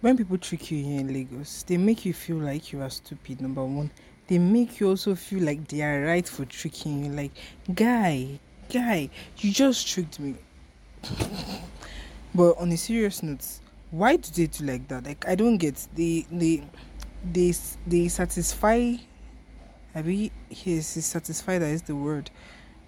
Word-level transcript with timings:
when 0.00 0.16
people 0.16 0.36
trick 0.36 0.70
you 0.70 0.82
here 0.82 1.00
in 1.00 1.12
Lagos, 1.12 1.62
they 1.62 1.76
make 1.76 2.04
you 2.04 2.12
feel 2.12 2.36
like 2.36 2.72
you 2.72 2.82
are 2.82 2.90
stupid, 2.90 3.40
number 3.40 3.64
one. 3.64 3.90
They 4.28 4.38
make 4.38 4.80
you 4.80 4.88
also 4.88 5.14
feel 5.14 5.42
like 5.42 5.66
they 5.68 5.82
are 5.82 6.04
right 6.04 6.28
for 6.28 6.44
tricking 6.44 7.04
you. 7.04 7.12
Like, 7.12 7.32
guy, 7.74 8.38
guy, 8.72 9.08
you 9.38 9.52
just 9.52 9.88
tricked 9.88 10.20
me. 10.20 10.34
but 12.34 12.58
on 12.58 12.72
a 12.72 12.76
serious 12.76 13.22
note, 13.22 13.46
why 13.90 14.16
do 14.16 14.28
they 14.34 14.46
do 14.46 14.64
like 14.64 14.86
that? 14.88 15.04
Like, 15.04 15.26
I 15.26 15.34
don't 15.34 15.56
get. 15.56 15.86
They, 15.94 16.26
they, 16.30 16.62
they, 17.32 17.54
they 17.86 18.08
satisfy. 18.08 18.96
I 19.94 20.02
mean, 20.02 20.30
yes, 20.50 20.88
satisfy. 20.88 21.58
That 21.58 21.70
is 21.70 21.82
the 21.82 21.96
word. 21.96 22.30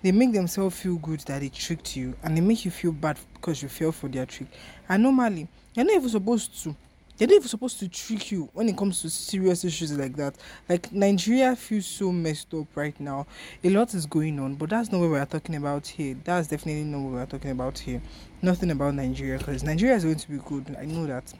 They 0.02 0.12
make 0.12 0.32
themselves 0.32 0.78
feel 0.78 0.96
good 0.96 1.20
that 1.20 1.40
they 1.40 1.48
tricked 1.48 1.96
you, 1.96 2.14
and 2.22 2.36
they 2.36 2.40
make 2.40 2.64
you 2.64 2.70
feel 2.70 2.92
bad 2.92 3.18
because 3.34 3.62
you 3.62 3.68
fell 3.68 3.92
for 3.92 4.08
their 4.08 4.26
trick. 4.26 4.48
And 4.88 5.02
normally, 5.02 5.48
you're 5.74 5.86
not 5.86 5.94
even 5.94 6.08
supposed 6.08 6.62
to 6.64 6.76
they're 7.18 7.26
not 7.26 7.34
even 7.34 7.48
supposed 7.48 7.80
to 7.80 7.88
trick 7.88 8.30
you 8.30 8.48
when 8.52 8.68
it 8.68 8.76
comes 8.76 9.02
to 9.02 9.10
serious 9.10 9.64
issues 9.64 9.96
like 9.98 10.14
that. 10.16 10.36
Like 10.68 10.92
Nigeria 10.92 11.56
feels 11.56 11.86
so 11.86 12.12
messed 12.12 12.54
up 12.54 12.68
right 12.76 12.98
now. 13.00 13.26
A 13.64 13.70
lot 13.70 13.92
is 13.92 14.06
going 14.06 14.38
on, 14.38 14.54
but 14.54 14.70
that's 14.70 14.92
not 14.92 15.00
what 15.00 15.10
we're 15.10 15.24
talking 15.26 15.56
about 15.56 15.86
here. 15.86 16.16
That's 16.22 16.46
definitely 16.46 16.84
not 16.84 17.00
what 17.00 17.12
we're 17.12 17.26
talking 17.26 17.50
about 17.50 17.78
here. 17.78 18.00
Nothing 18.40 18.70
about 18.70 18.94
Nigeria 18.94 19.38
because 19.38 19.64
Nigeria 19.64 19.96
is 19.96 20.04
going 20.04 20.16
to 20.16 20.30
be 20.30 20.38
good. 20.38 20.76
I 20.80 20.84
know 20.84 21.06
that. 21.06 21.34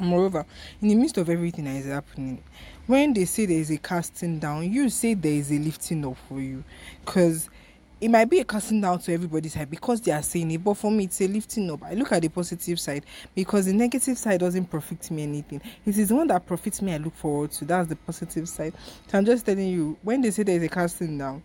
Moreover, 0.00 0.46
in 0.80 0.88
the 0.88 0.94
midst 0.94 1.18
of 1.18 1.28
everything 1.28 1.64
that 1.64 1.76
is 1.76 1.86
happening, 1.86 2.42
when 2.86 3.12
they 3.12 3.24
say 3.24 3.46
there 3.46 3.58
is 3.58 3.70
a 3.70 3.78
casting 3.78 4.38
down, 4.38 4.72
you 4.72 4.88
say 4.88 5.14
there 5.14 5.32
is 5.32 5.50
a 5.50 5.58
lifting 5.58 6.04
up 6.06 6.16
for 6.28 6.40
you. 6.40 6.64
Because 7.04 7.50
it 8.00 8.08
might 8.08 8.26
be 8.26 8.38
a 8.38 8.44
casting 8.44 8.80
down 8.80 8.98
to 9.00 9.12
everybody's 9.12 9.54
head 9.54 9.70
because 9.70 10.00
they 10.00 10.12
are 10.12 10.22
saying 10.22 10.50
it, 10.52 10.62
but 10.62 10.74
for 10.74 10.90
me, 10.90 11.04
it's 11.04 11.20
a 11.20 11.26
lifting 11.26 11.70
up. 11.70 11.82
I 11.82 11.94
look 11.94 12.12
at 12.12 12.22
the 12.22 12.28
positive 12.28 12.78
side 12.78 13.04
because 13.34 13.66
the 13.66 13.72
negative 13.72 14.16
side 14.16 14.40
doesn't 14.40 14.66
profit 14.66 15.10
me 15.10 15.24
anything. 15.24 15.60
It 15.84 15.98
is 15.98 16.08
the 16.08 16.14
one 16.14 16.28
that 16.28 16.46
profits 16.46 16.80
me, 16.80 16.94
I 16.94 16.98
look 16.98 17.14
forward 17.14 17.50
to. 17.52 17.64
That's 17.64 17.88
the 17.88 17.96
positive 17.96 18.48
side. 18.48 18.74
So 19.08 19.18
I'm 19.18 19.24
just 19.24 19.46
telling 19.46 19.68
you, 19.68 19.96
when 20.02 20.20
they 20.20 20.30
say 20.30 20.44
there's 20.44 20.62
a 20.62 20.68
casting 20.68 21.18
down, 21.18 21.42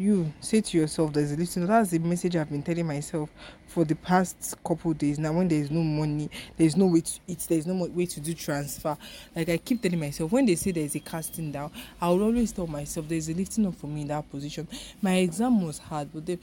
you 0.00 0.32
say 0.40 0.62
to 0.62 0.78
yourself 0.78 1.12
there's 1.12 1.30
a 1.32 1.36
listen 1.36 1.66
that's 1.66 1.90
the 1.90 1.98
message 1.98 2.34
i've 2.34 2.48
been 2.48 2.62
telling 2.62 2.86
myself 2.86 3.28
for 3.66 3.84
the 3.84 3.94
past 3.96 4.56
couple 4.64 4.94
days 4.94 5.18
now 5.18 5.30
when 5.30 5.46
there's 5.46 5.70
no 5.70 5.82
money 5.82 6.30
there's 6.56 6.74
no 6.74 6.86
way 6.86 7.02
to 7.02 7.20
eat 7.26 7.44
there's 7.50 7.66
no 7.66 7.86
way 7.86 8.06
to 8.06 8.18
do 8.18 8.32
transfer 8.32 8.96
like 9.36 9.50
i 9.50 9.58
keep 9.58 9.82
telling 9.82 10.00
myself 10.00 10.32
when 10.32 10.46
they 10.46 10.54
say 10.54 10.70
there's 10.72 10.94
a 10.94 11.00
casting 11.00 11.52
down 11.52 11.70
i 12.00 12.08
will 12.08 12.22
always 12.22 12.50
tell 12.50 12.66
myself 12.66 13.06
there's 13.08 13.28
a 13.28 13.34
lifting 13.34 13.66
up 13.66 13.74
for 13.74 13.88
me 13.88 14.00
in 14.00 14.08
that 14.08 14.28
position 14.30 14.66
my 15.02 15.16
exam 15.16 15.60
was 15.60 15.78
hard 15.78 16.08
but 16.14 16.38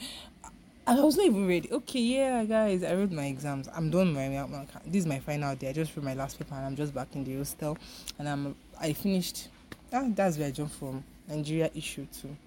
I 0.90 1.02
was 1.02 1.18
not 1.18 1.26
even 1.26 1.46
ready. 1.50 1.70
Okay, 1.70 2.00
yeah, 2.00 2.46
guys, 2.46 2.82
I 2.82 2.94
wrote 2.94 3.12
my 3.12 3.26
exams. 3.26 3.68
I'm 3.76 3.90
done 3.92 4.14
my, 4.14 4.30
my 4.30 4.66
this 4.86 5.02
is 5.02 5.06
my 5.06 5.20
final 5.20 5.54
day. 5.54 5.68
I 5.68 5.74
just 5.74 5.94
wrote 5.94 6.06
my 6.06 6.14
last 6.14 6.40
paper 6.40 6.56
and 6.56 6.66
I'm 6.66 6.78
just 6.78 6.94
back 6.94 7.10
in 7.14 7.26
the 7.26 7.38
hostel, 7.38 7.78
and 8.18 8.30
I'm 8.30 8.56
I 8.80 8.94
finished. 8.94 9.50
Ah, 9.92 10.06
that's 10.08 10.38
where 10.38 10.48
I 10.48 10.52
jumped 10.52 10.76
from 10.76 11.04
Nigeria 11.28 11.70
issue 11.76 12.08
too 12.22 12.38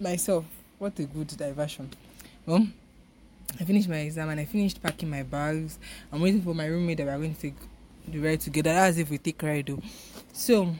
myself. 0.00 0.44
What 0.78 0.98
a 0.98 1.04
good 1.04 1.28
diversion. 1.28 1.90
Well, 2.44 2.66
I 3.58 3.64
finished 3.64 3.88
my 3.88 3.98
exam 3.98 4.28
and 4.28 4.40
I 4.40 4.44
finished 4.44 4.82
packing 4.82 5.10
my 5.10 5.22
bags. 5.22 5.78
I'm 6.12 6.20
waiting 6.20 6.42
for 6.42 6.54
my 6.54 6.66
roommate 6.66 6.98
that 6.98 7.06
we're 7.06 7.16
going 7.16 7.34
to 7.34 7.40
take 7.40 7.56
the 8.08 8.18
ride 8.18 8.40
together. 8.40 8.70
As 8.70 8.98
if 8.98 9.10
we 9.10 9.18
take 9.18 9.42
ride 9.42 9.66
though. 9.66 9.82
So, 10.32 10.74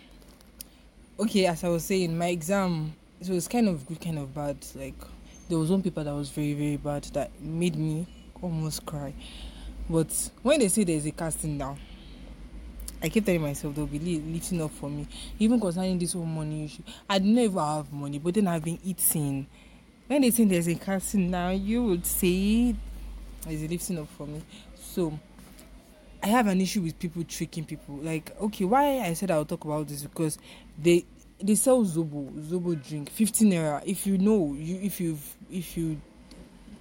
okay, 1.19 1.47
as 1.47 1.65
I 1.65 1.69
was 1.69 1.85
saying, 1.85 2.17
my 2.17 2.29
exam 2.29 2.95
it 3.21 3.29
was 3.29 3.49
kind 3.49 3.69
of 3.69 3.87
good, 3.87 4.01
kind 4.01 4.19
of 4.19 4.35
bad. 4.35 4.57
Like 4.75 4.95
there 5.49 5.59
was 5.59 5.71
one 5.71 5.83
paper 5.83 6.05
that 6.05 6.15
was 6.15 6.31
very, 6.31 6.55
very 6.55 6.77
bad 6.77 7.05
that 7.15 7.31
made 7.41 7.77
me 7.77 8.07
almost 8.43 8.85
cry. 8.85 9.15
But 9.89 10.31
when 10.43 10.61
they 10.61 10.69
say 10.69 10.85
there's 10.85 11.07
a 11.07 11.13
casting 11.13 11.59
down, 11.59 11.79
I 13.03 13.09
keep 13.09 13.25
telling 13.25 13.43
myself 13.43 13.75
they'll 13.75 13.87
be 13.87 13.99
lifting 13.99 14.63
up 14.63 14.71
for 14.71 14.89
me. 14.89 15.07
Even 15.39 15.61
concerning 15.61 15.99
this 15.99 16.15
whole 16.15 16.25
money 16.25 16.65
issue, 16.65 16.83
I 17.09 17.17
even 17.17 17.37
have 17.57 17.93
money, 17.93 18.19
but 18.19 18.35
then 18.35 18.47
I've 18.49 18.65
been 18.65 18.79
eating. 18.85 19.47
When 20.07 20.23
they 20.23 20.31
say 20.31 20.45
there's 20.45 20.69
a 20.69 20.75
casting 20.75 21.31
now, 21.31 21.51
you 21.51 21.83
would 21.85 22.07
say 22.07 22.75
there's 23.43 23.63
a 23.63 23.69
lifting 23.69 23.99
up 23.99 24.09
for 24.17 24.27
me. 24.27 24.43
So 24.75 25.19
I 26.23 26.29
have 26.29 26.47
an 26.47 26.61
issue 26.61 26.83
with 26.83 26.99
people 26.99 27.25
tricking 27.25 27.65
people. 27.65 27.97
Like, 27.97 28.33
okay, 28.41 28.65
why 28.65 29.01
I 29.01 29.13
said 29.13 29.31
I'll 29.31 29.45
talk 29.45 29.65
about 29.65 29.89
this 29.89 30.03
because 30.03 30.39
they 30.79 31.05
they 31.43 31.55
sell 31.55 31.85
Zobo, 31.85 32.33
Zobo 32.49 32.83
drink, 32.89 33.11
15 33.11 33.51
naira. 33.51 33.83
If 33.85 34.07
you 34.07 34.19
know, 34.19 34.55
you 34.59 34.81
if 34.83 35.01
you 35.01 35.19
if 35.51 35.77
you 35.77 36.01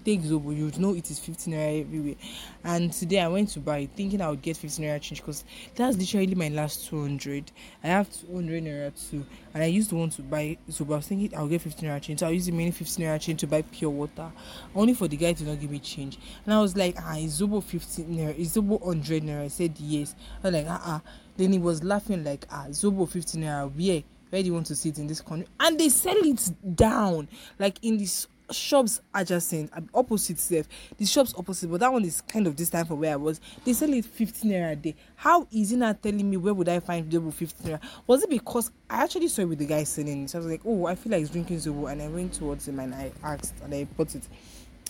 take 0.05 0.21
Zobo, 0.21 0.55
you 0.55 0.71
know 0.79 0.93
it 0.93 1.09
is 1.09 1.17
15 1.17 1.53
naira 1.53 1.81
everywhere. 1.81 2.15
And 2.63 2.93
today 2.93 3.19
I 3.19 3.27
went 3.27 3.49
to 3.49 3.59
buy 3.59 3.89
thinking 3.95 4.21
I 4.21 4.29
would 4.29 4.41
get 4.43 4.55
15 4.55 4.85
naira 4.85 5.01
change 5.01 5.21
because 5.21 5.43
that's 5.75 5.97
literally 5.97 6.35
my 6.35 6.49
last 6.49 6.87
200. 6.87 7.51
I 7.83 7.87
have 7.87 8.09
200 8.27 8.63
naira 8.63 9.09
too, 9.09 9.25
and 9.53 9.63
I 9.63 9.65
used 9.65 9.89
to 9.89 9.95
want 9.95 10.13
to 10.13 10.21
buy 10.21 10.57
Zobo. 10.69 10.93
I 10.93 10.97
was 10.97 11.07
thinking 11.07 11.35
I'll 11.35 11.47
get 11.47 11.61
15 11.61 11.89
naira 11.89 12.01
change, 12.01 12.19
so 12.19 12.27
I 12.27 12.29
used 12.29 12.47
the 12.47 12.51
remaining 12.51 12.71
15 12.71 13.05
naira 13.05 13.19
change 13.19 13.39
to 13.41 13.47
buy 13.47 13.63
pure 13.63 13.89
water, 13.89 14.31
only 14.75 14.93
for 14.93 15.07
the 15.07 15.17
guy 15.17 15.33
to 15.33 15.43
not 15.43 15.59
give 15.59 15.71
me 15.71 15.79
change. 15.79 16.19
And 16.45 16.53
I 16.53 16.61
was 16.61 16.77
like, 16.77 16.95
ah, 17.01 17.17
is 17.17 17.41
Zobo 17.41 17.63
15 17.63 18.05
naira? 18.05 18.37
Is 18.37 18.55
Zobo 18.55 18.79
100 18.79 19.23
naira? 19.23 19.45
I 19.45 19.47
said 19.47 19.73
yes. 19.79 20.15
I 20.43 20.47
was 20.47 20.53
like, 20.53 20.67
ah, 20.69 20.81
ah. 20.85 21.01
Then 21.35 21.51
he 21.51 21.59
was 21.59 21.83
laughing 21.83 22.23
like, 22.23 22.45
ah, 22.51 22.67
Zobo 22.69 23.09
15 23.09 23.41
naira, 23.41 23.71
where? 23.75 24.03
Where 24.29 24.41
do 24.41 24.47
you 24.47 24.53
want 24.53 24.65
to 24.67 24.75
sit 24.75 24.99
in 24.99 25.07
this 25.07 25.21
country? 25.21 25.47
And 25.59 25.79
they 25.79 25.89
sell 25.89 26.17
it 26.17 26.51
down, 26.75 27.27
like 27.57 27.77
in 27.83 27.97
this 27.97 28.27
shops 28.51 29.01
adjacent 29.13 29.71
um, 29.75 29.89
opposite 29.93 30.39
self. 30.39 30.67
The 30.97 31.05
shops 31.05 31.33
opposite 31.37 31.69
but 31.69 31.79
that 31.79 31.91
one 31.91 32.05
is 32.05 32.21
kind 32.21 32.47
of 32.47 32.55
this 32.55 32.69
time 32.69 32.85
for 32.85 32.95
where 32.95 33.13
i 33.13 33.15
was. 33.15 33.39
They 33.63 33.73
sell 33.73 33.93
it 33.93 34.05
15 34.05 34.51
naira 34.51 34.71
a 34.71 34.75
day. 34.75 34.95
How 35.15 35.47
is 35.51 35.71
he 35.71 35.75
not 35.75 36.01
telling 36.01 36.29
me 36.29 36.37
where 36.37 36.53
would 36.53 36.69
i 36.69 36.79
find 36.79 37.09
double 37.09 37.31
15 37.31 37.71
naira? 37.71 37.81
Was 38.07 38.23
it 38.23 38.29
because 38.29 38.71
i 38.89 39.03
actually 39.03 39.27
saw 39.27 39.41
it 39.41 39.49
with 39.49 39.59
the 39.59 39.65
guy 39.65 39.83
selling 39.83 40.23
it? 40.23 40.29
So 40.29 40.39
i 40.39 40.41
was 40.41 40.51
like 40.51 40.61
oh 40.65 40.85
i 40.85 40.95
feel 40.95 41.11
like 41.11 41.19
he's 41.19 41.29
drinking 41.29 41.57
zobo. 41.57 41.91
And 41.91 42.01
i 42.01 42.07
went 42.07 42.33
towards 42.33 42.67
him 42.67 42.79
and 42.79 42.93
i 42.93 43.11
asked 43.23 43.55
and 43.63 43.73
i 43.73 43.83
bought 43.83 44.15
it. 44.15 44.27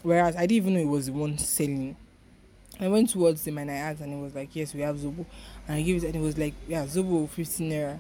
Whereas 0.04 0.36
i 0.36 0.42
didn't 0.42 0.52
even 0.58 0.74
know 0.76 0.82
it 0.82 0.88
was 0.88 1.08
the 1.08 1.14
one 1.14 1.38
selling. 1.38 1.96
I 2.80 2.90
went 2.90 3.10
towards 3.10 3.48
him 3.48 3.58
and 3.58 3.72
I 3.72 3.76
asked, 3.76 4.02
and 4.02 4.14
he 4.14 4.20
was 4.20 4.36
like, 4.36 4.54
"Yes, 4.54 4.74
we 4.74 4.82
have 4.82 4.98
Zobo," 4.98 5.26
and 5.66 5.78
I 5.78 5.82
gave 5.82 6.04
it, 6.04 6.08
and 6.08 6.16
he 6.16 6.22
was 6.22 6.38
like, 6.38 6.54
"Yeah, 6.68 6.86
Zobo, 6.86 7.30
fifteen 7.30 7.72
naira." 7.72 8.00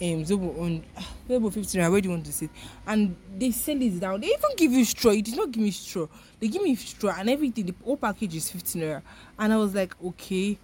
Um 0.00 0.24
zobo 0.24 0.60
on 0.60 0.82
zobo 1.28 1.52
fifty 1.52 1.78
naira 1.78 1.90
where 1.90 2.00
do 2.00 2.08
you 2.08 2.14
want 2.14 2.26
to 2.26 2.32
sit? 2.32 2.50
And 2.86 3.16
they 3.38 3.50
sell 3.50 3.80
it 3.80 3.98
down. 4.00 4.20
They 4.20 4.28
even 4.28 4.56
give 4.56 4.72
you 4.72 4.84
straw. 4.84 5.12
It 5.12 5.24
did 5.24 5.36
not 5.36 5.50
give 5.50 5.62
me 5.62 5.70
straw. 5.70 6.06
They 6.38 6.48
give 6.48 6.62
me 6.62 6.74
straw 6.76 7.14
and 7.18 7.30
everything. 7.30 7.66
The 7.66 7.74
whole 7.84 7.96
package 7.96 8.34
is 8.36 8.50
fifty 8.50 8.80
naira. 8.80 9.02
And 9.38 9.52
i 9.52 9.56
was 9.56 9.74
like 9.74 9.94
okay. 10.04 10.58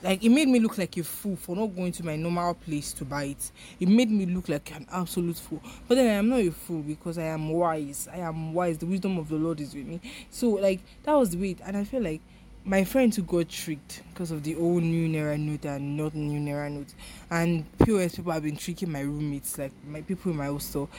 Like 0.00 0.22
it 0.22 0.28
made 0.28 0.46
me 0.46 0.60
look 0.60 0.78
like 0.78 0.96
a 0.96 1.02
fool 1.02 1.34
for 1.34 1.56
not 1.56 1.74
going 1.74 1.90
to 1.90 2.04
my 2.06 2.14
normal 2.14 2.54
place 2.54 2.92
to 2.94 3.04
buy 3.04 3.24
it. 3.24 3.50
It 3.80 3.88
made 3.88 4.08
me 4.10 4.26
look 4.26 4.48
like 4.48 4.72
an 4.72 4.86
absolute 4.92 5.36
fool. 5.36 5.60
But 5.88 5.96
then 5.96 6.06
i 6.06 6.12
am 6.12 6.28
not 6.28 6.38
a 6.38 6.50
fool 6.52 6.82
because 6.82 7.18
i 7.18 7.24
am 7.24 7.48
wise. 7.48 8.08
I 8.12 8.18
am 8.18 8.54
wise. 8.54 8.78
The 8.78 8.86
wisdom 8.86 9.18
of 9.18 9.28
the 9.28 9.34
lord 9.34 9.60
is 9.60 9.74
with 9.74 9.86
me. 9.86 10.00
So 10.30 10.50
like 10.50 10.80
that 11.02 11.14
was 11.14 11.30
the 11.30 11.38
way 11.38 11.56
and 11.64 11.76
i 11.76 11.82
feel 11.82 12.02
like 12.02 12.20
my 12.68 12.84
friends 12.84 13.16
who 13.16 13.22
got 13.22 13.48
tricked 13.48 14.02
because 14.10 14.30
of 14.30 14.42
the 14.42 14.54
old 14.54 14.82
new 14.82 15.08
Naira 15.08 15.40
note 15.40 15.64
and 15.64 15.96
not 15.96 16.14
new 16.14 16.38
Naira 16.38 16.70
note. 16.70 16.92
And 17.30 17.64
POS 17.78 18.16
people 18.16 18.30
have 18.30 18.42
been 18.42 18.58
tricking 18.58 18.92
my 18.92 19.00
roommates, 19.00 19.56
like 19.56 19.72
my 19.86 20.02
people 20.02 20.32
in 20.32 20.36
my 20.36 20.46
hostel, 20.46 20.90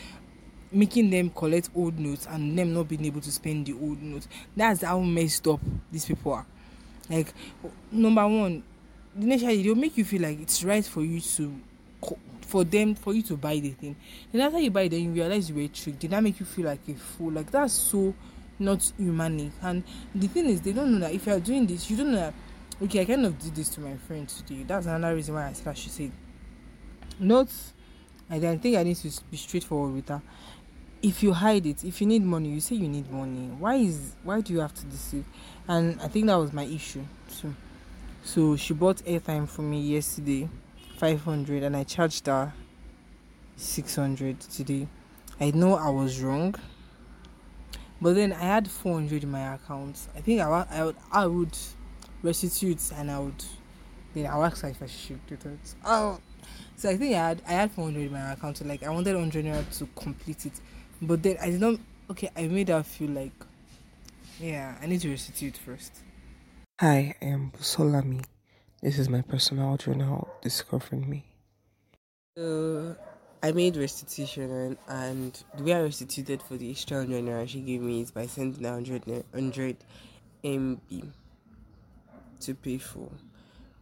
making 0.71 1.11
them 1.11 1.29
collect 1.29 1.69
old 1.75 1.99
notes 1.99 2.25
and 2.27 2.57
them 2.57 2.73
not 2.73 2.87
being 2.87 3.05
able 3.05 3.21
to 3.21 3.31
spend 3.31 3.67
the 3.67 3.73
old 3.73 4.01
notes. 4.01 4.27
That's 4.57 4.81
how 4.81 4.99
messed 4.99 5.47
up 5.47 5.59
these 5.91 6.05
people 6.05 6.33
are. 6.33 6.45
Like, 7.07 7.31
number 7.91 8.27
one, 8.27 8.63
initially 9.15 9.61
they'll 9.61 9.75
make 9.75 9.95
you 9.95 10.05
feel 10.05 10.23
like 10.23 10.41
it's 10.41 10.63
right 10.63 10.83
for 10.83 11.03
you 11.03 11.21
to 11.21 11.59
for 12.41 12.63
them 12.63 12.95
for 12.95 13.13
you 13.13 13.21
to 13.21 13.37
buy 13.37 13.59
the 13.59 13.69
thing. 13.69 13.95
Then 14.31 14.41
after 14.41 14.57
you 14.59 14.71
buy 14.71 14.83
it, 14.83 14.89
then 14.89 15.03
you 15.03 15.11
realize 15.11 15.47
you 15.47 15.55
were 15.55 15.67
tricked. 15.67 15.99
Did 15.99 16.09
that 16.11 16.23
make 16.23 16.39
you 16.39 16.47
feel 16.47 16.65
like 16.65 16.79
a 16.87 16.95
fool? 16.95 17.31
Like 17.31 17.51
that's 17.51 17.73
so 17.73 18.15
not 18.59 18.91
humanic. 18.97 19.51
And 19.61 19.83
the 20.13 20.27
thing 20.27 20.45
is, 20.47 20.61
they 20.61 20.73
don't 20.73 20.91
know 20.93 20.99
that 20.99 21.13
if 21.13 21.25
you 21.25 21.33
are 21.33 21.39
doing 21.39 21.65
this, 21.65 21.89
you 21.89 21.97
don't 21.97 22.11
know 22.11 22.17
that. 22.17 22.33
Okay, 22.81 23.01
I 23.01 23.05
kind 23.05 23.25
of 23.25 23.37
did 23.39 23.55
this 23.55 23.69
to 23.69 23.81
my 23.81 23.95
friend 23.95 24.27
today. 24.27 24.63
That's 24.63 24.85
another 24.85 25.15
reason 25.15 25.35
why 25.35 25.47
I 25.47 25.53
said 25.53 25.67
I 25.67 25.73
should 25.73 25.91
say. 25.91 26.11
Not, 27.19 27.49
I 28.29 28.39
think 28.39 28.77
I 28.77 28.83
need 28.83 28.95
to 28.97 29.11
be 29.29 29.37
straightforward 29.37 29.93
with 29.95 30.07
her. 30.09 30.21
If 31.01 31.23
you 31.23 31.33
hide 31.33 31.65
it, 31.65 31.83
if 31.83 32.01
you 32.01 32.07
need 32.07 32.23
money, 32.23 32.49
you 32.49 32.59
say 32.59 32.75
you 32.75 32.87
need 32.87 33.09
money. 33.11 33.49
Why 33.57 33.75
is 33.75 34.15
why 34.23 34.41
do 34.41 34.53
you 34.53 34.59
have 34.59 34.73
to 34.75 34.85
deceive? 34.85 35.25
And 35.67 35.99
I 36.01 36.07
think 36.07 36.27
that 36.27 36.35
was 36.35 36.51
my 36.53 36.63
issue 36.63 37.05
too. 37.39 37.55
So 38.23 38.57
she 38.57 38.73
bought 38.73 38.97
airtime 38.97 39.47
for 39.47 39.61
me 39.61 39.81
yesterday, 39.81 40.49
five 40.97 41.21
hundred, 41.21 41.63
and 41.63 41.75
I 41.75 41.83
charged 41.83 42.27
her 42.27 42.53
six 43.55 43.95
hundred 43.95 44.41
today. 44.41 44.87
I 45.39 45.51
know 45.51 45.75
I 45.75 45.89
was 45.89 46.21
wrong 46.21 46.55
but 48.01 48.15
then 48.15 48.33
I 48.33 48.41
had 48.41 48.69
400 48.69 49.23
in 49.23 49.31
my 49.31 49.55
account. 49.55 50.07
I 50.15 50.21
think 50.21 50.41
I, 50.41 50.65
I, 50.71 50.83
would, 50.85 50.95
I 51.11 51.25
would 51.25 51.57
restitute 52.23 52.91
and 52.95 53.11
I 53.11 53.19
would 53.19 53.43
then 54.13 54.25
I 54.25 54.37
would 54.37 54.45
ask 54.45 54.61
her 54.63 54.69
if 54.69 54.81
I 54.81 54.87
should 54.87 55.25
do 55.27 55.37
that. 55.37 55.75
Oh, 55.85 56.19
so 56.75 56.89
I 56.89 56.97
think 56.97 57.15
I 57.15 57.27
had 57.27 57.41
I 57.47 57.51
had 57.51 57.71
400 57.71 57.99
in 57.99 58.11
my 58.11 58.31
account. 58.31 58.57
So 58.57 58.65
like 58.65 58.83
I 58.83 58.89
wanted 58.89 59.13
100 59.15 59.45
naira 59.45 59.77
to 59.77 59.87
complete 59.95 60.45
it, 60.45 60.53
but 61.01 61.21
then 61.21 61.37
I 61.41 61.49
did 61.51 61.61
not. 61.61 61.79
Okay, 62.09 62.29
I 62.35 62.47
made 62.47 62.69
her 62.69 62.81
feel 62.81 63.11
like, 63.11 63.33
yeah, 64.39 64.75
I 64.81 64.87
need 64.87 65.01
to 65.01 65.09
restitute 65.09 65.57
first. 65.57 65.93
Hi, 66.79 67.15
I 67.21 67.25
am 67.25 67.51
Busolami. 67.55 68.23
This 68.81 68.97
is 68.97 69.09
my 69.09 69.21
personal 69.21 69.77
journal 69.77 70.27
discovering 70.41 71.07
me. 71.07 71.25
So 72.35 72.95
I 73.41 73.53
made 73.53 73.77
restitution 73.77 74.51
and, 74.51 74.77
and 74.89 75.43
the 75.55 75.63
way 75.63 75.73
I 75.73 75.81
restituted 75.83 76.41
for 76.41 76.57
the 76.57 76.69
extra 76.69 76.97
100 76.97 77.23
naira 77.23 77.47
she 77.47 77.61
gave 77.61 77.81
me 77.81 78.01
is 78.01 78.11
by 78.11 78.25
sending 78.25 78.63
100, 78.63 79.07
100 79.07 79.77
MB 80.43 81.11
to 82.41 82.55
pay 82.55 82.77
for 82.77 83.09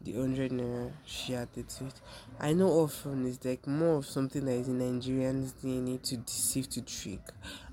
the 0.04 0.14
100 0.14 0.52
naira 0.52 0.92
she 1.06 1.34
added 1.34 1.68
to 1.70 1.86
it. 1.86 1.94
I 2.40 2.54
know 2.54 2.70
often 2.70 3.26
it's 3.26 3.44
like 3.44 3.66
more 3.66 3.98
of 3.98 4.06
something 4.06 4.46
that 4.46 4.52
is 4.52 4.68
in 4.68 4.80
Nigerians' 4.80 5.54
DNA 5.54 6.04
to 6.04 6.18
deceive, 6.18 6.70
to 6.70 6.82
trick. 6.84 7.22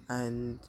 And 0.09 0.61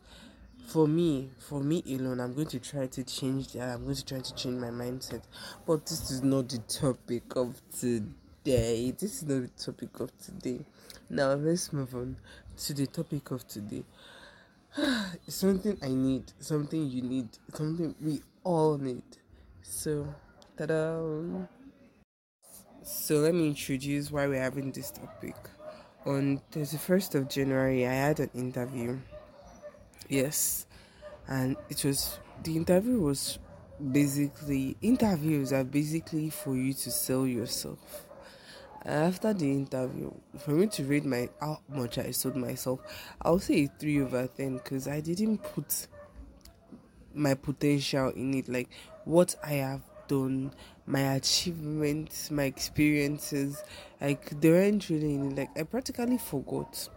for 0.67 0.85
me, 0.85 1.29
for 1.39 1.61
me 1.61 1.81
alone, 1.87 2.19
I'm 2.19 2.33
going 2.33 2.47
to 2.47 2.59
try 2.59 2.87
to 2.87 3.03
change 3.05 3.53
that. 3.53 3.75
I'm 3.75 3.83
going 3.83 3.95
to 3.95 4.05
try 4.05 4.19
to 4.19 4.35
change 4.35 4.59
my 4.59 4.69
mindset. 4.69 5.21
But 5.65 5.85
this 5.85 6.11
is 6.11 6.23
not 6.23 6.49
the 6.49 6.57
topic 6.57 7.35
of 7.37 7.61
today. 7.79 8.05
This 8.45 9.01
is 9.01 9.23
not 9.23 9.41
the 9.41 9.49
topic 9.57 9.99
of 9.99 10.11
today. 10.19 10.59
Now 11.09 11.33
let's 11.33 11.73
move 11.73 11.95
on 11.95 12.15
to 12.57 12.73
the 12.75 12.85
topic 12.85 13.31
of 13.31 13.47
today. 13.47 13.83
something 15.27 15.75
I 15.81 15.87
need, 15.87 16.31
something 16.39 16.87
you 16.87 17.01
need, 17.01 17.29
something 17.51 17.95
we 17.99 18.21
all 18.43 18.77
need. 18.77 19.01
So, 19.63 20.13
ta-da! 20.55 21.01
So 22.83 23.15
let 23.15 23.33
me 23.33 23.47
introduce 23.47 24.11
why 24.11 24.27
we're 24.27 24.43
having 24.43 24.71
this 24.71 24.91
topic. 24.91 25.35
On 26.05 26.39
31st 26.51 27.15
of 27.15 27.27
January, 27.27 27.87
I 27.87 27.93
had 27.93 28.19
an 28.19 28.29
interview. 28.35 28.99
Yes, 30.07 30.67
and 31.27 31.57
it 31.67 31.83
was 31.83 32.19
the 32.43 32.55
interview 32.55 32.99
was 32.99 33.39
basically 33.91 34.77
interviews 34.83 35.51
are 35.51 35.63
basically 35.63 36.29
for 36.29 36.55
you 36.55 36.73
to 36.73 36.91
sell 36.91 37.25
yourself 37.25 38.04
after 38.85 39.33
the 39.33 39.51
interview, 39.51 40.11
for 40.37 40.51
me 40.51 40.67
to 40.67 40.83
rate 40.83 41.05
my 41.05 41.29
how 41.39 41.59
much 41.69 41.97
I 41.97 42.11
sold 42.11 42.35
myself, 42.35 42.79
I'll 43.21 43.39
say 43.39 43.67
three 43.79 44.01
over 44.01 44.27
ten 44.27 44.57
because 44.57 44.87
I 44.87 45.01
didn't 45.01 45.39
put 45.39 45.87
my 47.13 47.33
potential 47.33 48.09
in 48.09 48.33
it, 48.35 48.49
like 48.49 48.69
what 49.05 49.35
I 49.43 49.53
have 49.53 49.81
done, 50.07 50.51
my 50.85 51.15
achievements, 51.15 52.29
my 52.29 52.43
experiences. 52.43 53.63
Like 53.99 54.39
they 54.39 54.49
weren't 54.49 54.89
really 54.89 55.15
in 55.15 55.31
it. 55.31 55.37
Like 55.37 55.57
I 55.57 55.63
practically 55.63 56.17
forgot. 56.17 56.89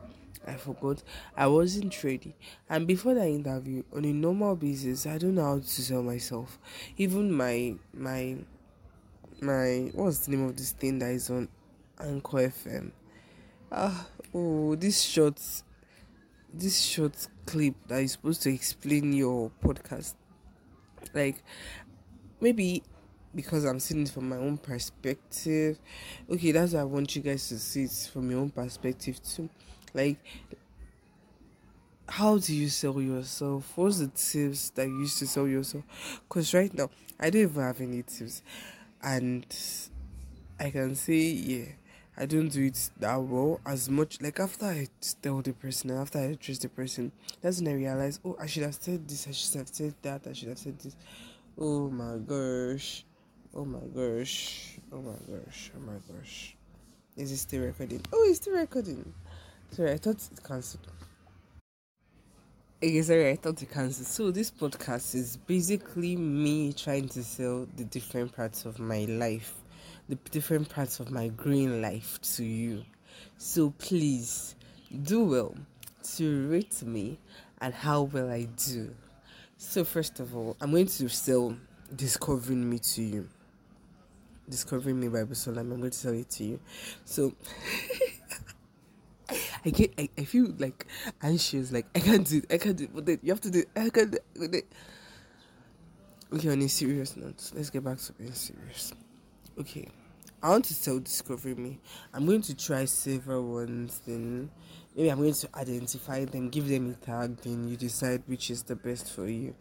I 0.46 0.54
forgot. 0.54 1.02
I 1.36 1.46
wasn't 1.46 2.02
ready. 2.02 2.34
And 2.68 2.86
before 2.86 3.14
that 3.14 3.28
interview, 3.28 3.82
on 3.94 4.04
a 4.04 4.12
normal 4.12 4.56
basis, 4.56 5.06
I 5.06 5.18
don't 5.18 5.34
know 5.34 5.44
how 5.44 5.58
to 5.58 5.66
sell 5.66 6.02
myself. 6.02 6.58
Even 6.96 7.32
my 7.32 7.74
my 7.92 8.36
my 9.40 9.90
what's 9.94 10.26
the 10.26 10.32
name 10.32 10.46
of 10.46 10.56
this 10.56 10.72
thing 10.72 10.98
that 10.98 11.10
is 11.10 11.30
on 11.30 11.48
Anchor 12.00 12.48
FM. 12.48 12.92
Ah, 13.70 14.06
oh, 14.34 14.74
this 14.76 15.02
short, 15.02 15.40
this 16.52 16.80
short 16.80 17.14
clip 17.46 17.74
that 17.88 18.02
is 18.02 18.12
supposed 18.12 18.42
to 18.42 18.50
explain 18.52 19.12
your 19.12 19.50
podcast. 19.62 20.14
Like, 21.14 21.42
maybe 22.40 22.82
because 23.34 23.64
I'm 23.64 23.80
seeing 23.80 24.02
it 24.02 24.10
from 24.10 24.28
my 24.28 24.36
own 24.36 24.58
perspective. 24.58 25.78
Okay, 26.30 26.52
that's 26.52 26.72
why 26.72 26.80
I 26.80 26.84
want 26.84 27.14
you 27.14 27.22
guys 27.22 27.48
to 27.48 27.58
see 27.58 27.84
it 27.84 28.08
from 28.12 28.30
your 28.30 28.40
own 28.40 28.50
perspective 28.50 29.22
too. 29.22 29.48
Like, 29.94 30.18
how 32.08 32.38
do 32.38 32.54
you 32.54 32.68
sell 32.68 33.00
yourself? 33.00 33.72
What's 33.76 33.98
the 33.98 34.08
tips 34.08 34.70
that 34.70 34.86
you 34.86 35.00
use 35.00 35.18
to 35.18 35.26
sell 35.26 35.46
yourself? 35.46 35.84
Because 36.28 36.54
right 36.54 36.72
now, 36.72 36.90
I 37.20 37.30
don't 37.30 37.42
even 37.42 37.62
have 37.62 37.80
any 37.80 38.02
tips. 38.02 38.42
And 39.02 39.46
I 40.58 40.70
can 40.70 40.94
say, 40.94 41.18
yeah, 41.20 41.64
I 42.20 42.26
don't 42.26 42.48
do 42.48 42.64
it 42.64 42.90
that 42.98 43.22
well 43.22 43.60
as 43.64 43.88
much. 43.88 44.20
Like 44.20 44.40
after 44.40 44.66
I 44.66 44.88
tell 45.22 45.40
the 45.40 45.52
person, 45.52 45.92
after 45.92 46.18
I 46.18 46.22
address 46.22 46.58
the 46.58 46.68
person, 46.68 47.12
that's 47.40 47.60
when 47.60 47.70
I 47.70 47.76
realize, 47.76 48.18
oh, 48.24 48.36
I 48.40 48.46
should 48.46 48.64
have 48.64 48.74
said 48.74 49.06
this, 49.06 49.28
I 49.28 49.30
should 49.30 49.58
have 49.60 49.68
said 49.68 49.94
that, 50.02 50.26
I 50.28 50.32
should 50.32 50.48
have 50.48 50.58
said 50.58 50.80
this. 50.80 50.96
Oh 51.56 51.88
my 51.88 52.16
gosh, 52.16 53.04
oh 53.54 53.64
my 53.64 53.78
gosh, 53.94 54.80
oh 54.92 55.00
my 55.00 55.12
gosh, 55.12 55.70
oh 55.76 55.80
my 55.80 55.92
gosh. 56.12 56.56
Is 57.16 57.30
it 57.30 57.36
still 57.36 57.62
recording? 57.62 58.02
Oh, 58.12 58.26
it's 58.28 58.40
still 58.40 58.54
recording. 58.56 59.14
Sorry, 59.70 59.92
I 59.92 59.98
thought 59.98 60.16
it 60.16 60.42
cancelled. 60.42 60.88
Okay, 62.82 63.02
sorry, 63.02 63.30
I 63.30 63.36
thought 63.36 63.62
it 63.62 63.70
cancelled. 63.70 64.08
So 64.08 64.32
this 64.32 64.50
podcast 64.50 65.14
is 65.14 65.36
basically 65.36 66.16
me 66.16 66.72
trying 66.72 67.08
to 67.10 67.22
sell 67.22 67.68
the 67.76 67.84
different 67.84 68.34
parts 68.34 68.64
of 68.64 68.80
my 68.80 69.04
life 69.04 69.54
the 70.08 70.16
different 70.30 70.68
parts 70.68 71.00
of 71.00 71.10
my 71.10 71.28
green 71.28 71.82
life 71.82 72.20
to 72.36 72.44
you. 72.44 72.84
So 73.36 73.70
please 73.78 74.54
do 75.02 75.24
well 75.24 75.54
to 76.16 76.48
rate 76.48 76.82
me 76.82 77.18
and 77.60 77.74
how 77.74 78.02
well 78.02 78.30
I 78.30 78.44
do. 78.44 78.94
So, 79.56 79.84
first 79.84 80.20
of 80.20 80.36
all, 80.36 80.56
I'm 80.60 80.70
going 80.70 80.86
to 80.86 81.08
sell 81.08 81.56
Discovering 81.94 82.68
Me 82.68 82.78
to 82.78 83.02
you. 83.02 83.28
Discovering 84.48 85.00
Me 85.00 85.08
by 85.08 85.24
Busola. 85.24 85.58
I'm 85.58 85.68
going 85.68 85.82
to 85.82 85.90
sell 85.90 86.12
it 86.12 86.30
to 86.30 86.44
you. 86.44 86.60
So, 87.04 87.34
I 89.64 89.70
get, 89.70 89.92
I, 89.98 90.08
I 90.16 90.24
feel 90.24 90.54
like 90.58 90.86
anxious, 91.22 91.72
like 91.72 91.86
I 91.94 91.98
can't 92.00 92.26
do 92.26 92.38
it, 92.38 92.46
I 92.52 92.58
can't 92.58 92.76
do 92.76 92.84
it, 92.84 92.90
but 92.94 93.04
then 93.04 93.18
you 93.22 93.32
have 93.32 93.40
to 93.42 93.50
do 93.50 93.60
it, 93.60 93.68
I 93.76 93.90
can't 93.90 94.12
do 94.12 94.18
it. 94.42 94.66
Okay, 96.32 96.50
on 96.50 96.62
a 96.62 96.68
serious 96.68 97.16
note, 97.16 97.50
let's 97.54 97.70
get 97.70 97.84
back 97.84 97.98
to 97.98 98.12
being 98.12 98.32
serious. 98.32 98.92
Okay, 99.58 99.88
I 100.40 100.50
want 100.50 100.66
to 100.66 100.74
sell 100.74 101.00
Discovery 101.00 101.56
Me. 101.56 101.80
I'm 102.14 102.26
going 102.26 102.42
to 102.42 102.54
try 102.54 102.84
several 102.84 103.54
ones, 103.54 104.00
then 104.06 104.50
maybe 104.94 105.10
I'm 105.10 105.18
going 105.18 105.34
to 105.34 105.48
identify 105.56 106.24
them, 106.26 106.48
give 106.48 106.68
them 106.68 106.90
a 106.90 107.04
tag, 107.04 107.38
then 107.38 107.68
you 107.68 107.76
decide 107.76 108.22
which 108.26 108.52
is 108.52 108.62
the 108.62 108.76
best 108.76 109.10
for 109.12 109.26
you. 109.26 109.56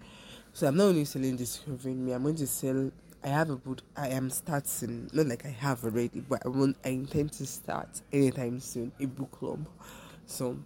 So 0.53 0.67
I'm 0.67 0.77
not 0.77 0.83
only 0.83 1.03
selling 1.05 1.35
Discovery 1.35 1.95
Me, 1.95 2.11
I'm 2.11 2.21
going 2.21 2.35
to 2.35 2.45
sell. 2.45 2.91
I 3.23 3.29
have 3.29 3.49
a 3.49 3.55
book. 3.55 3.79
I 3.95 4.09
am 4.09 4.29
starting, 4.29 5.09
not 5.13 5.25
like 5.25 5.47
I 5.47 5.49
have 5.49 5.83
already, 5.83 6.19
but 6.19 6.45
I 6.45 6.49
want. 6.49 6.77
I 6.85 6.89
intend 6.89 7.31
to 7.33 7.47
start 7.47 7.89
anytime 8.13 8.59
soon 8.59 8.91
a 8.99 9.07
book 9.07 9.31
club. 9.31 9.67
So 10.27 10.59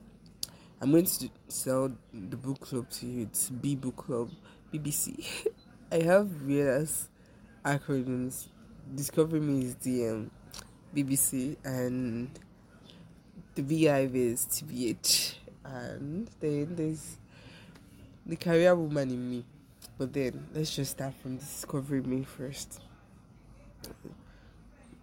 I'm 0.81 0.91
going 0.91 1.05
to 1.05 1.29
sell 1.47 1.89
the 2.13 2.35
book 2.35 2.59
club 2.59 2.89
to 2.89 3.05
you. 3.05 3.21
It's 3.21 3.49
B 3.49 3.77
Book 3.77 3.95
Club, 3.95 4.29
BBC. 4.73 5.25
I 5.91 6.01
have 6.01 6.27
various 6.27 7.07
acronyms 7.63 8.49
Discovery 8.93 9.39
Me 9.39 9.65
is 9.65 9.75
the 9.75 10.09
um, 10.09 10.31
BBC 10.93 11.55
and 11.63 12.29
the 13.55 13.61
Beehive 13.61 14.13
is 14.13 14.45
TBH 14.45 15.35
and 15.63 16.29
then 16.41 16.75
there's 16.75 17.17
the 18.25 18.35
career 18.35 18.75
woman 18.75 19.09
in 19.09 19.29
me. 19.29 19.45
But 19.97 20.11
then 20.11 20.45
let's 20.53 20.75
just 20.75 20.91
start 20.91 21.13
from 21.13 21.37
Discovery 21.37 22.01
Me 22.01 22.23
first. 22.23 22.81